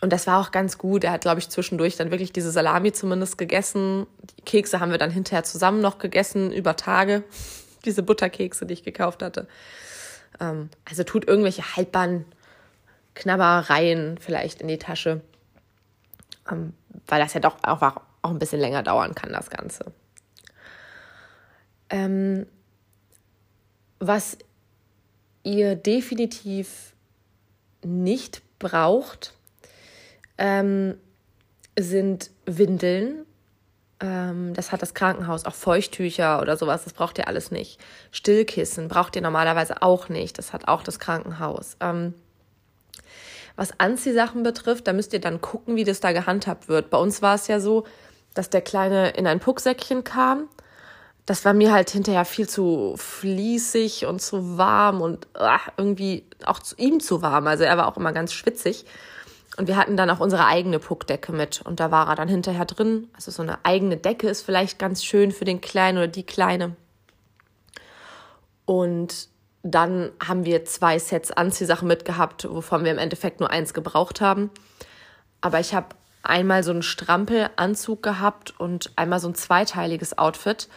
Und 0.00 0.12
das 0.12 0.26
war 0.26 0.40
auch 0.40 0.50
ganz 0.50 0.76
gut. 0.76 1.04
Er 1.04 1.12
hat, 1.12 1.22
glaube 1.22 1.38
ich, 1.38 1.48
zwischendurch 1.48 1.96
dann 1.96 2.10
wirklich 2.10 2.32
diese 2.32 2.50
Salami 2.50 2.92
zumindest 2.92 3.38
gegessen. 3.38 4.06
Die 4.38 4.42
Kekse 4.42 4.80
haben 4.80 4.90
wir 4.90 4.98
dann 4.98 5.10
hinterher 5.10 5.44
zusammen 5.44 5.80
noch 5.80 5.98
gegessen, 5.98 6.52
über 6.52 6.76
Tage. 6.76 7.24
Diese 7.84 8.02
Butterkekse, 8.02 8.66
die 8.66 8.74
ich 8.74 8.82
gekauft 8.82 9.22
hatte. 9.22 9.46
Ähm, 10.40 10.70
also 10.88 11.04
tut 11.04 11.26
irgendwelche 11.26 11.76
haltbaren 11.76 12.24
Knabbereien 13.14 14.18
vielleicht 14.18 14.60
in 14.60 14.68
die 14.68 14.78
Tasche. 14.78 15.20
Ähm, 16.50 16.74
weil 17.06 17.20
das 17.20 17.34
ja 17.34 17.40
doch 17.40 17.56
auch, 17.62 17.82
auch 17.82 18.30
ein 18.30 18.38
bisschen 18.38 18.60
länger 18.60 18.82
dauern 18.82 19.14
kann, 19.14 19.32
das 19.32 19.50
Ganze. 19.50 19.92
Ähm, 21.90 22.46
was 24.00 24.38
ihr 25.42 25.76
definitiv 25.76 26.94
nicht 27.82 28.42
braucht, 28.58 29.34
ähm, 30.38 30.96
sind 31.78 32.30
Windeln. 32.46 33.26
Ähm, 34.00 34.54
das 34.54 34.72
hat 34.72 34.82
das 34.82 34.94
Krankenhaus, 34.94 35.44
auch 35.44 35.54
Feuchttücher 35.54 36.40
oder 36.40 36.56
sowas, 36.56 36.84
das 36.84 36.92
braucht 36.92 37.18
ihr 37.18 37.28
alles 37.28 37.50
nicht. 37.50 37.80
Stillkissen 38.10 38.88
braucht 38.88 39.16
ihr 39.16 39.22
normalerweise 39.22 39.82
auch 39.82 40.08
nicht, 40.08 40.38
das 40.38 40.52
hat 40.52 40.68
auch 40.68 40.82
das 40.82 40.98
Krankenhaus. 40.98 41.76
Ähm, 41.80 42.14
was 43.56 43.78
Anziehsachen 43.78 44.42
betrifft, 44.42 44.88
da 44.88 44.92
müsst 44.92 45.12
ihr 45.12 45.20
dann 45.20 45.40
gucken, 45.40 45.76
wie 45.76 45.84
das 45.84 46.00
da 46.00 46.12
gehandhabt 46.12 46.68
wird. 46.68 46.90
Bei 46.90 46.98
uns 46.98 47.22
war 47.22 47.36
es 47.36 47.46
ja 47.46 47.60
so, 47.60 47.84
dass 48.34 48.50
der 48.50 48.62
Kleine 48.62 49.10
in 49.10 49.28
ein 49.28 49.38
Pucksäckchen 49.38 50.02
kam. 50.02 50.48
Das 51.24 51.44
war 51.44 51.54
mir 51.54 51.72
halt 51.72 51.88
hinterher 51.88 52.24
viel 52.24 52.48
zu 52.48 52.96
fließig 52.96 54.06
und 54.06 54.20
zu 54.20 54.58
warm 54.58 55.00
und 55.00 55.28
ach, 55.34 55.68
irgendwie 55.76 56.26
auch 56.44 56.58
zu 56.58 56.74
ihm 56.76 57.00
zu 57.00 57.22
warm. 57.22 57.46
Also 57.46 57.64
er 57.64 57.78
war 57.78 57.86
auch 57.86 57.96
immer 57.96 58.12
ganz 58.12 58.32
schwitzig. 58.32 58.84
Und 59.56 59.68
wir 59.68 59.76
hatten 59.76 59.96
dann 59.96 60.10
auch 60.10 60.20
unsere 60.20 60.46
eigene 60.46 60.78
Puckdecke 60.78 61.32
mit. 61.32 61.62
Und 61.62 61.80
da 61.80 61.90
war 61.90 62.08
er 62.08 62.16
dann 62.16 62.28
hinterher 62.28 62.64
drin. 62.64 63.08
Also 63.14 63.30
so 63.30 63.42
eine 63.42 63.64
eigene 63.64 63.96
Decke 63.96 64.28
ist 64.28 64.42
vielleicht 64.42 64.78
ganz 64.78 65.04
schön 65.04 65.30
für 65.30 65.44
den 65.44 65.60
Kleinen 65.60 65.98
oder 65.98 66.08
die 66.08 66.26
Kleine. 66.26 66.76
Und 68.64 69.28
dann 69.62 70.10
haben 70.26 70.44
wir 70.44 70.64
zwei 70.64 70.98
Sets 70.98 71.30
Anziehsachen 71.30 71.88
mitgehabt, 71.88 72.48
wovon 72.50 72.84
wir 72.84 72.90
im 72.90 72.98
Endeffekt 72.98 73.40
nur 73.40 73.50
eins 73.50 73.74
gebraucht 73.74 74.20
haben. 74.20 74.50
Aber 75.40 75.60
ich 75.60 75.74
habe 75.74 75.88
einmal 76.22 76.64
so 76.64 76.70
einen 76.70 76.82
Strampelanzug 76.82 78.02
gehabt 78.02 78.58
und 78.58 78.90
einmal 78.96 79.20
so 79.20 79.28
ein 79.28 79.34
zweiteiliges 79.34 80.18
Outfit. 80.18 80.68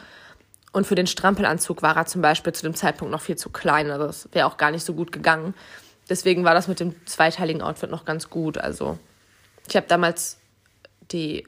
Und 0.72 0.86
für 0.86 0.96
den 0.96 1.08
Strampelanzug 1.08 1.82
war 1.82 1.96
er 1.96 2.06
zum 2.06 2.22
Beispiel 2.22 2.54
zu 2.54 2.64
dem 2.64 2.76
Zeitpunkt 2.76 3.12
noch 3.12 3.22
viel 3.22 3.38
zu 3.38 3.50
klein. 3.50 3.90
Also 3.90 4.06
das 4.06 4.30
wäre 4.34 4.46
auch 4.46 4.58
gar 4.58 4.72
nicht 4.72 4.86
so 4.86 4.94
gut 4.94 5.12
gegangen. 5.12 5.54
Deswegen 6.10 6.44
war 6.44 6.54
das 6.54 6.68
mit 6.68 6.80
dem 6.80 6.96
zweiteiligen 7.06 7.62
Outfit 7.62 7.90
noch 7.90 8.06
ganz 8.06 8.30
gut. 8.30 8.58
Also 8.58 8.98
ich 9.68 9.76
habe 9.76 9.88
damals 9.88 10.38
die 11.12 11.46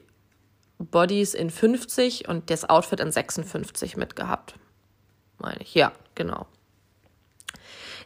Bodies 0.78 1.34
in 1.34 1.50
50 1.50 2.28
und 2.28 2.50
das 2.50 2.68
Outfit 2.68 3.00
in 3.00 3.12
56 3.12 3.96
mitgehabt. 3.96 4.54
Meine 5.38 5.60
ich. 5.60 5.74
Ja, 5.74 5.92
genau. 6.14 6.46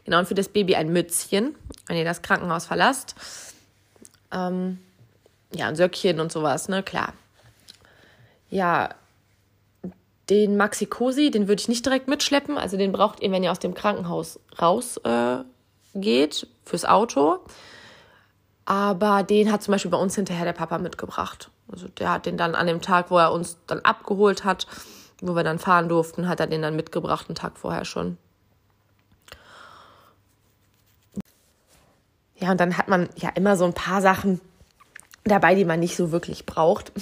Genau, 0.04 0.18
und 0.18 0.28
für 0.28 0.34
das 0.34 0.48
Baby 0.48 0.74
ein 0.76 0.92
Mützchen, 0.92 1.54
wenn 1.86 1.96
ihr 1.96 2.04
das 2.04 2.22
Krankenhaus 2.22 2.66
verlasst. 2.66 3.14
Ähm, 4.32 4.78
ja, 5.54 5.68
ein 5.68 5.76
Söckchen 5.76 6.20
und 6.20 6.30
sowas, 6.30 6.68
ne, 6.68 6.82
klar. 6.82 7.14
Ja, 8.50 8.90
den 10.30 10.56
Maxi 10.56 10.86
Cosi, 10.86 11.30
den 11.30 11.48
würde 11.48 11.60
ich 11.60 11.68
nicht 11.68 11.84
direkt 11.84 12.08
mitschleppen. 12.08 12.58
Also 12.58 12.76
den 12.76 12.92
braucht 12.92 13.20
ihr, 13.20 13.30
wenn 13.30 13.42
ihr 13.42 13.52
aus 13.52 13.58
dem 13.58 13.74
Krankenhaus 13.74 14.40
rausgeht 14.60 15.04
äh, 15.04 15.44
fürs 16.64 16.84
Auto. 16.84 17.38
Aber 18.66 19.22
den 19.22 19.52
hat 19.52 19.62
zum 19.62 19.72
Beispiel 19.72 19.90
bei 19.90 19.98
uns 19.98 20.14
hinterher 20.14 20.44
der 20.44 20.52
Papa 20.52 20.78
mitgebracht. 20.78 21.50
Also 21.70 21.88
der 21.88 22.12
hat 22.12 22.26
den 22.26 22.36
dann 22.36 22.54
an 22.54 22.66
dem 22.66 22.80
Tag, 22.80 23.10
wo 23.10 23.18
er 23.18 23.32
uns 23.32 23.58
dann 23.66 23.80
abgeholt 23.80 24.44
hat, 24.44 24.66
wo 25.20 25.34
wir 25.34 25.44
dann 25.44 25.58
fahren 25.58 25.88
durften, 25.88 26.28
hat 26.28 26.40
er 26.40 26.46
den 26.46 26.62
dann 26.62 26.76
mitgebracht, 26.76 27.28
einen 27.28 27.36
Tag 27.36 27.58
vorher 27.58 27.84
schon. 27.84 28.18
Ja, 32.36 32.50
und 32.50 32.60
dann 32.60 32.76
hat 32.76 32.88
man 32.88 33.08
ja 33.16 33.30
immer 33.30 33.56
so 33.56 33.64
ein 33.64 33.74
paar 33.74 34.02
Sachen 34.02 34.40
dabei, 35.24 35.54
die 35.54 35.64
man 35.64 35.80
nicht 35.80 35.96
so 35.96 36.10
wirklich 36.10 36.46
braucht. 36.46 36.92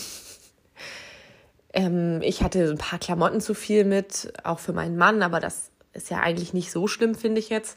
ähm, 1.72 2.20
ich 2.22 2.42
hatte 2.42 2.70
ein 2.70 2.78
paar 2.78 2.98
Klamotten 2.98 3.40
zu 3.40 3.54
viel 3.54 3.84
mit, 3.84 4.32
auch 4.44 4.58
für 4.58 4.72
meinen 4.72 4.96
Mann, 4.96 5.22
aber 5.22 5.40
das 5.40 5.70
ist 5.92 6.10
ja 6.10 6.20
eigentlich 6.20 6.54
nicht 6.54 6.70
so 6.70 6.86
schlimm, 6.86 7.14
finde 7.14 7.40
ich 7.40 7.48
jetzt. 7.48 7.76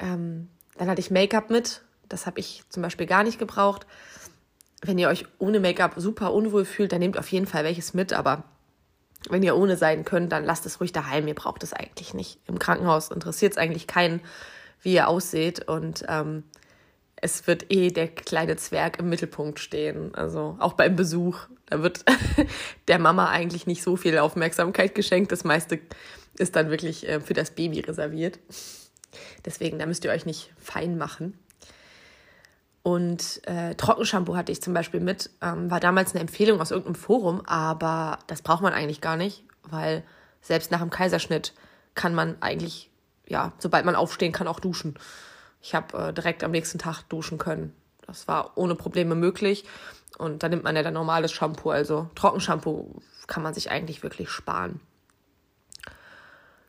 Ähm, 0.00 0.48
dann 0.76 0.88
hatte 0.88 1.00
ich 1.00 1.10
Make-up 1.10 1.50
mit. 1.50 1.82
Das 2.08 2.26
habe 2.26 2.40
ich 2.40 2.62
zum 2.68 2.82
Beispiel 2.82 3.06
gar 3.06 3.24
nicht 3.24 3.38
gebraucht. 3.38 3.86
Wenn 4.82 4.98
ihr 4.98 5.08
euch 5.08 5.26
ohne 5.38 5.60
Make-up 5.60 5.94
super 5.96 6.32
unwohl 6.32 6.64
fühlt, 6.64 6.92
dann 6.92 6.98
nehmt 6.98 7.18
auf 7.18 7.28
jeden 7.32 7.46
Fall 7.46 7.64
welches 7.64 7.94
mit. 7.94 8.12
Aber 8.12 8.44
wenn 9.30 9.42
ihr 9.42 9.56
ohne 9.56 9.76
sein 9.76 10.04
könnt, 10.04 10.32
dann 10.32 10.44
lasst 10.44 10.66
es 10.66 10.80
ruhig 10.80 10.92
daheim. 10.92 11.26
Ihr 11.26 11.34
braucht 11.34 11.62
es 11.62 11.72
eigentlich 11.72 12.12
nicht. 12.14 12.38
Im 12.46 12.58
Krankenhaus 12.58 13.10
interessiert 13.10 13.52
es 13.52 13.58
eigentlich 13.58 13.86
keinen, 13.86 14.20
wie 14.82 14.94
ihr 14.94 15.08
aussieht. 15.08 15.66
Und 15.66 16.04
ähm, 16.08 16.44
es 17.16 17.46
wird 17.46 17.72
eh 17.72 17.90
der 17.90 18.08
kleine 18.08 18.56
Zwerg 18.56 18.98
im 18.98 19.08
Mittelpunkt 19.08 19.58
stehen. 19.58 20.14
Also 20.14 20.56
auch 20.58 20.74
beim 20.74 20.96
Besuch. 20.96 21.38
Da 21.66 21.82
wird 21.82 22.04
der 22.88 22.98
Mama 22.98 23.30
eigentlich 23.30 23.66
nicht 23.66 23.82
so 23.82 23.96
viel 23.96 24.18
Aufmerksamkeit 24.18 24.94
geschenkt. 24.94 25.32
Das 25.32 25.44
meiste 25.44 25.80
ist 26.36 26.56
dann 26.56 26.68
wirklich 26.68 27.08
äh, 27.08 27.20
für 27.20 27.32
das 27.32 27.52
Baby 27.52 27.80
reserviert. 27.80 28.38
Deswegen, 29.44 29.78
da 29.78 29.86
müsst 29.86 30.04
ihr 30.04 30.10
euch 30.10 30.26
nicht 30.26 30.52
fein 30.58 30.98
machen. 30.98 31.38
Und 32.82 33.40
äh, 33.46 33.74
Trockenshampoo 33.74 34.36
hatte 34.36 34.52
ich 34.52 34.62
zum 34.62 34.74
Beispiel 34.74 35.00
mit. 35.00 35.30
Ähm, 35.40 35.70
war 35.70 35.80
damals 35.80 36.12
eine 36.12 36.20
Empfehlung 36.20 36.60
aus 36.60 36.70
irgendeinem 36.70 36.96
Forum, 36.96 37.42
aber 37.46 38.18
das 38.26 38.42
braucht 38.42 38.62
man 38.62 38.74
eigentlich 38.74 39.00
gar 39.00 39.16
nicht, 39.16 39.44
weil 39.62 40.02
selbst 40.42 40.70
nach 40.70 40.80
dem 40.80 40.90
Kaiserschnitt 40.90 41.54
kann 41.94 42.14
man 42.14 42.36
eigentlich 42.40 42.90
ja, 43.26 43.52
sobald 43.58 43.84
man 43.84 43.96
aufstehen 43.96 44.32
kann, 44.32 44.48
auch 44.48 44.60
duschen. 44.60 44.94
Ich 45.60 45.74
habe 45.74 46.08
äh, 46.08 46.12
direkt 46.12 46.44
am 46.44 46.50
nächsten 46.50 46.78
Tag 46.78 47.02
duschen 47.08 47.38
können. 47.38 47.74
Das 48.06 48.28
war 48.28 48.52
ohne 48.56 48.74
Probleme 48.74 49.14
möglich. 49.14 49.64
Und 50.18 50.42
dann 50.42 50.50
nimmt 50.50 50.64
man 50.64 50.76
ja 50.76 50.82
dann 50.82 50.94
normales 50.94 51.32
Shampoo. 51.32 51.70
Also 51.70 52.10
Trockenshampoo 52.14 53.00
kann 53.26 53.42
man 53.42 53.54
sich 53.54 53.70
eigentlich 53.70 54.02
wirklich 54.02 54.28
sparen. 54.28 54.80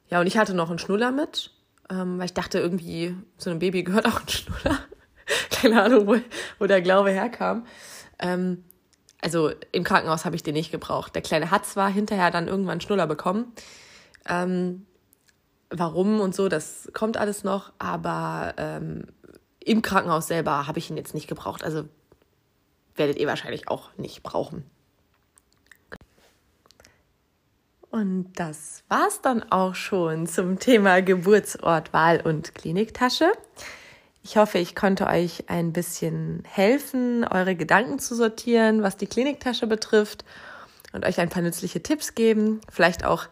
Ja, 0.10 0.21
und 0.21 0.27
ich 0.27 0.38
hatte 0.38 0.53
noch 0.53 0.69
einen 0.69 0.79
Schnuller 0.79 1.12
mit, 1.12 1.51
ähm, 1.89 2.17
weil 2.17 2.26
ich 2.26 2.34
dachte, 2.34 2.60
irgendwie 2.60 3.15
zu 3.38 3.50
einem 3.50 3.60
Baby 3.60 3.84
gehört 3.84 4.08
auch 4.08 4.21
ein 4.21 4.28
Schnuller. 4.28 4.80
Keine 5.52 5.82
Ahnung, 5.84 6.08
wo, 6.08 6.17
wo 6.60 6.65
der 6.65 6.82
Glaube 6.82 7.12
herkam. 7.12 7.65
Ähm, 8.19 8.63
also 9.21 9.52
im 9.71 9.84
Krankenhaus 9.84 10.26
habe 10.26 10.36
ich 10.36 10.43
den 10.43 10.54
nicht 10.54 10.71
gebraucht. 10.71 11.15
Der 11.15 11.21
Kleine 11.21 11.52
hat 11.52 11.65
zwar 11.65 11.89
hinterher 11.89 12.32
dann 12.32 12.48
irgendwann 12.48 12.82
Schnuller 12.82 13.08
bekommen. 13.08 13.54
Ähm, 14.28 14.86
warum 15.69 16.19
und 16.19 16.36
so, 16.36 16.48
das 16.48 16.89
kommt 16.93 17.17
alles 17.17 17.43
noch, 17.43 17.74
aber 17.80 18.54
ähm, 18.58 19.08
im 19.60 19.82
Krankenhaus 19.82 20.28
selber 20.28 20.67
habe 20.67 20.80
ich 20.80 20.89
ihn 20.89 20.98
jetzt 20.98 21.13
nicht 21.13 21.28
gebraucht. 21.28 21.63
Also 21.63 21.86
werdet 22.95 23.17
ihr 23.17 23.28
wahrscheinlich 23.28 23.67
auch 23.67 23.95
nicht 23.98 24.24
brauchen. 24.24 24.69
Und 27.95 28.34
das 28.36 28.84
war's 28.89 29.21
dann 29.21 29.41
auch 29.53 29.73
schon 29.73 30.27
zum 30.27 30.60
Thema 30.60 31.01
Geburtsortwahl 31.01 32.19
und 32.19 32.53
Kliniktasche. 32.53 33.31
Ich 34.21 34.36
hoffe, 34.36 34.58
ich 34.58 34.75
konnte 34.75 35.08
euch 35.08 35.45
ein 35.47 35.71
bisschen 35.71 36.43
helfen, 36.45 37.23
eure 37.23 37.55
Gedanken 37.55 37.97
zu 37.99 38.13
sortieren, 38.13 38.84
was 38.84 38.97
die 38.97 39.08
Kliniktasche 39.08 39.65
betrifft 39.65 40.25
und 40.91 41.05
euch 41.05 41.21
ein 41.21 41.29
paar 41.29 41.41
nützliche 41.41 41.81
Tipps 41.81 42.15
geben, 42.15 42.60
vielleicht 42.69 43.05
auch 43.05 43.27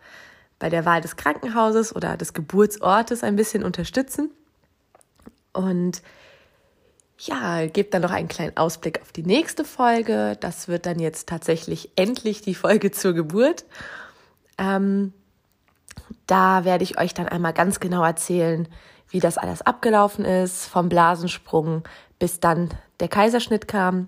bei 0.60 0.70
der 0.70 0.86
Wahl 0.86 1.02
des 1.02 1.18
Krankenhauses 1.18 1.94
oder 1.94 2.16
des 2.16 2.32
Geburtsortes 2.32 3.22
ein 3.22 3.36
bisschen 3.36 3.66
unterstützen. 3.66 4.32
Und 5.52 6.02
ja, 7.20 7.68
gebt 7.68 7.94
dann 7.94 8.04
noch 8.04 8.12
einen 8.12 8.30
kleinen 8.30 8.56
Ausblick 8.56 9.02
auf 9.02 9.12
die 9.12 9.24
nächste 9.24 9.66
Folge. 9.66 10.38
Das 10.40 10.70
wird 10.70 10.86
dann 10.86 11.00
jetzt 11.00 11.28
tatsächlich 11.28 11.90
endlich 11.98 12.40
die 12.40 12.56
Folge 12.56 12.92
zur 12.92 13.12
Geburt. 13.12 13.66
Ähm, 14.58 15.14
da 16.28 16.66
werde 16.66 16.84
ich 16.84 16.98
euch 16.98 17.14
dann 17.14 17.28
einmal 17.28 17.54
ganz 17.54 17.80
genau 17.80 18.04
erzählen, 18.04 18.68
wie 19.10 19.20
das 19.20 19.38
alles 19.38 19.62
abgelaufen 19.62 20.26
ist, 20.26 20.66
vom 20.66 20.90
Blasensprung 20.90 21.84
bis 22.20 22.40
dann 22.40 22.70
der 23.00 23.10
Kaiserschnitt 23.10 23.68
kam, 23.68 24.08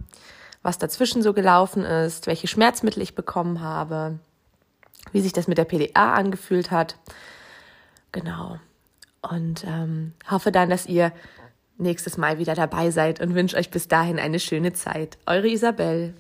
was 0.64 0.78
dazwischen 0.78 1.22
so 1.22 1.34
gelaufen 1.34 1.84
ist, 1.84 2.28
welche 2.28 2.48
Schmerzmittel 2.48 3.04
ich 3.04 3.14
bekommen 3.14 3.62
habe, 3.62 4.20
wie 5.12 5.22
sich 5.22 5.34
das 5.34 5.48
mit 5.48 5.58
der 5.58 5.66
PDA 5.66 6.14
angefühlt 6.14 6.72
hat. 6.72 6.98
Genau. 8.12 8.58
Und 9.22 9.64
ähm, 9.68 10.14
hoffe 10.30 10.52
dann, 10.52 10.70
dass 10.70 10.86
ihr 10.86 11.12
nächstes 11.78 12.18
Mal 12.18 12.40
wieder 12.40 12.56
dabei 12.56 12.90
seid 12.90 13.20
und 13.20 13.36
wünsche 13.36 13.58
euch 13.58 13.70
bis 13.70 13.88
dahin 13.88 14.18
eine 14.18 14.40
schöne 14.40 14.74
Zeit. 14.74 15.18
Eure 15.26 15.50
Isabel. 15.50 16.14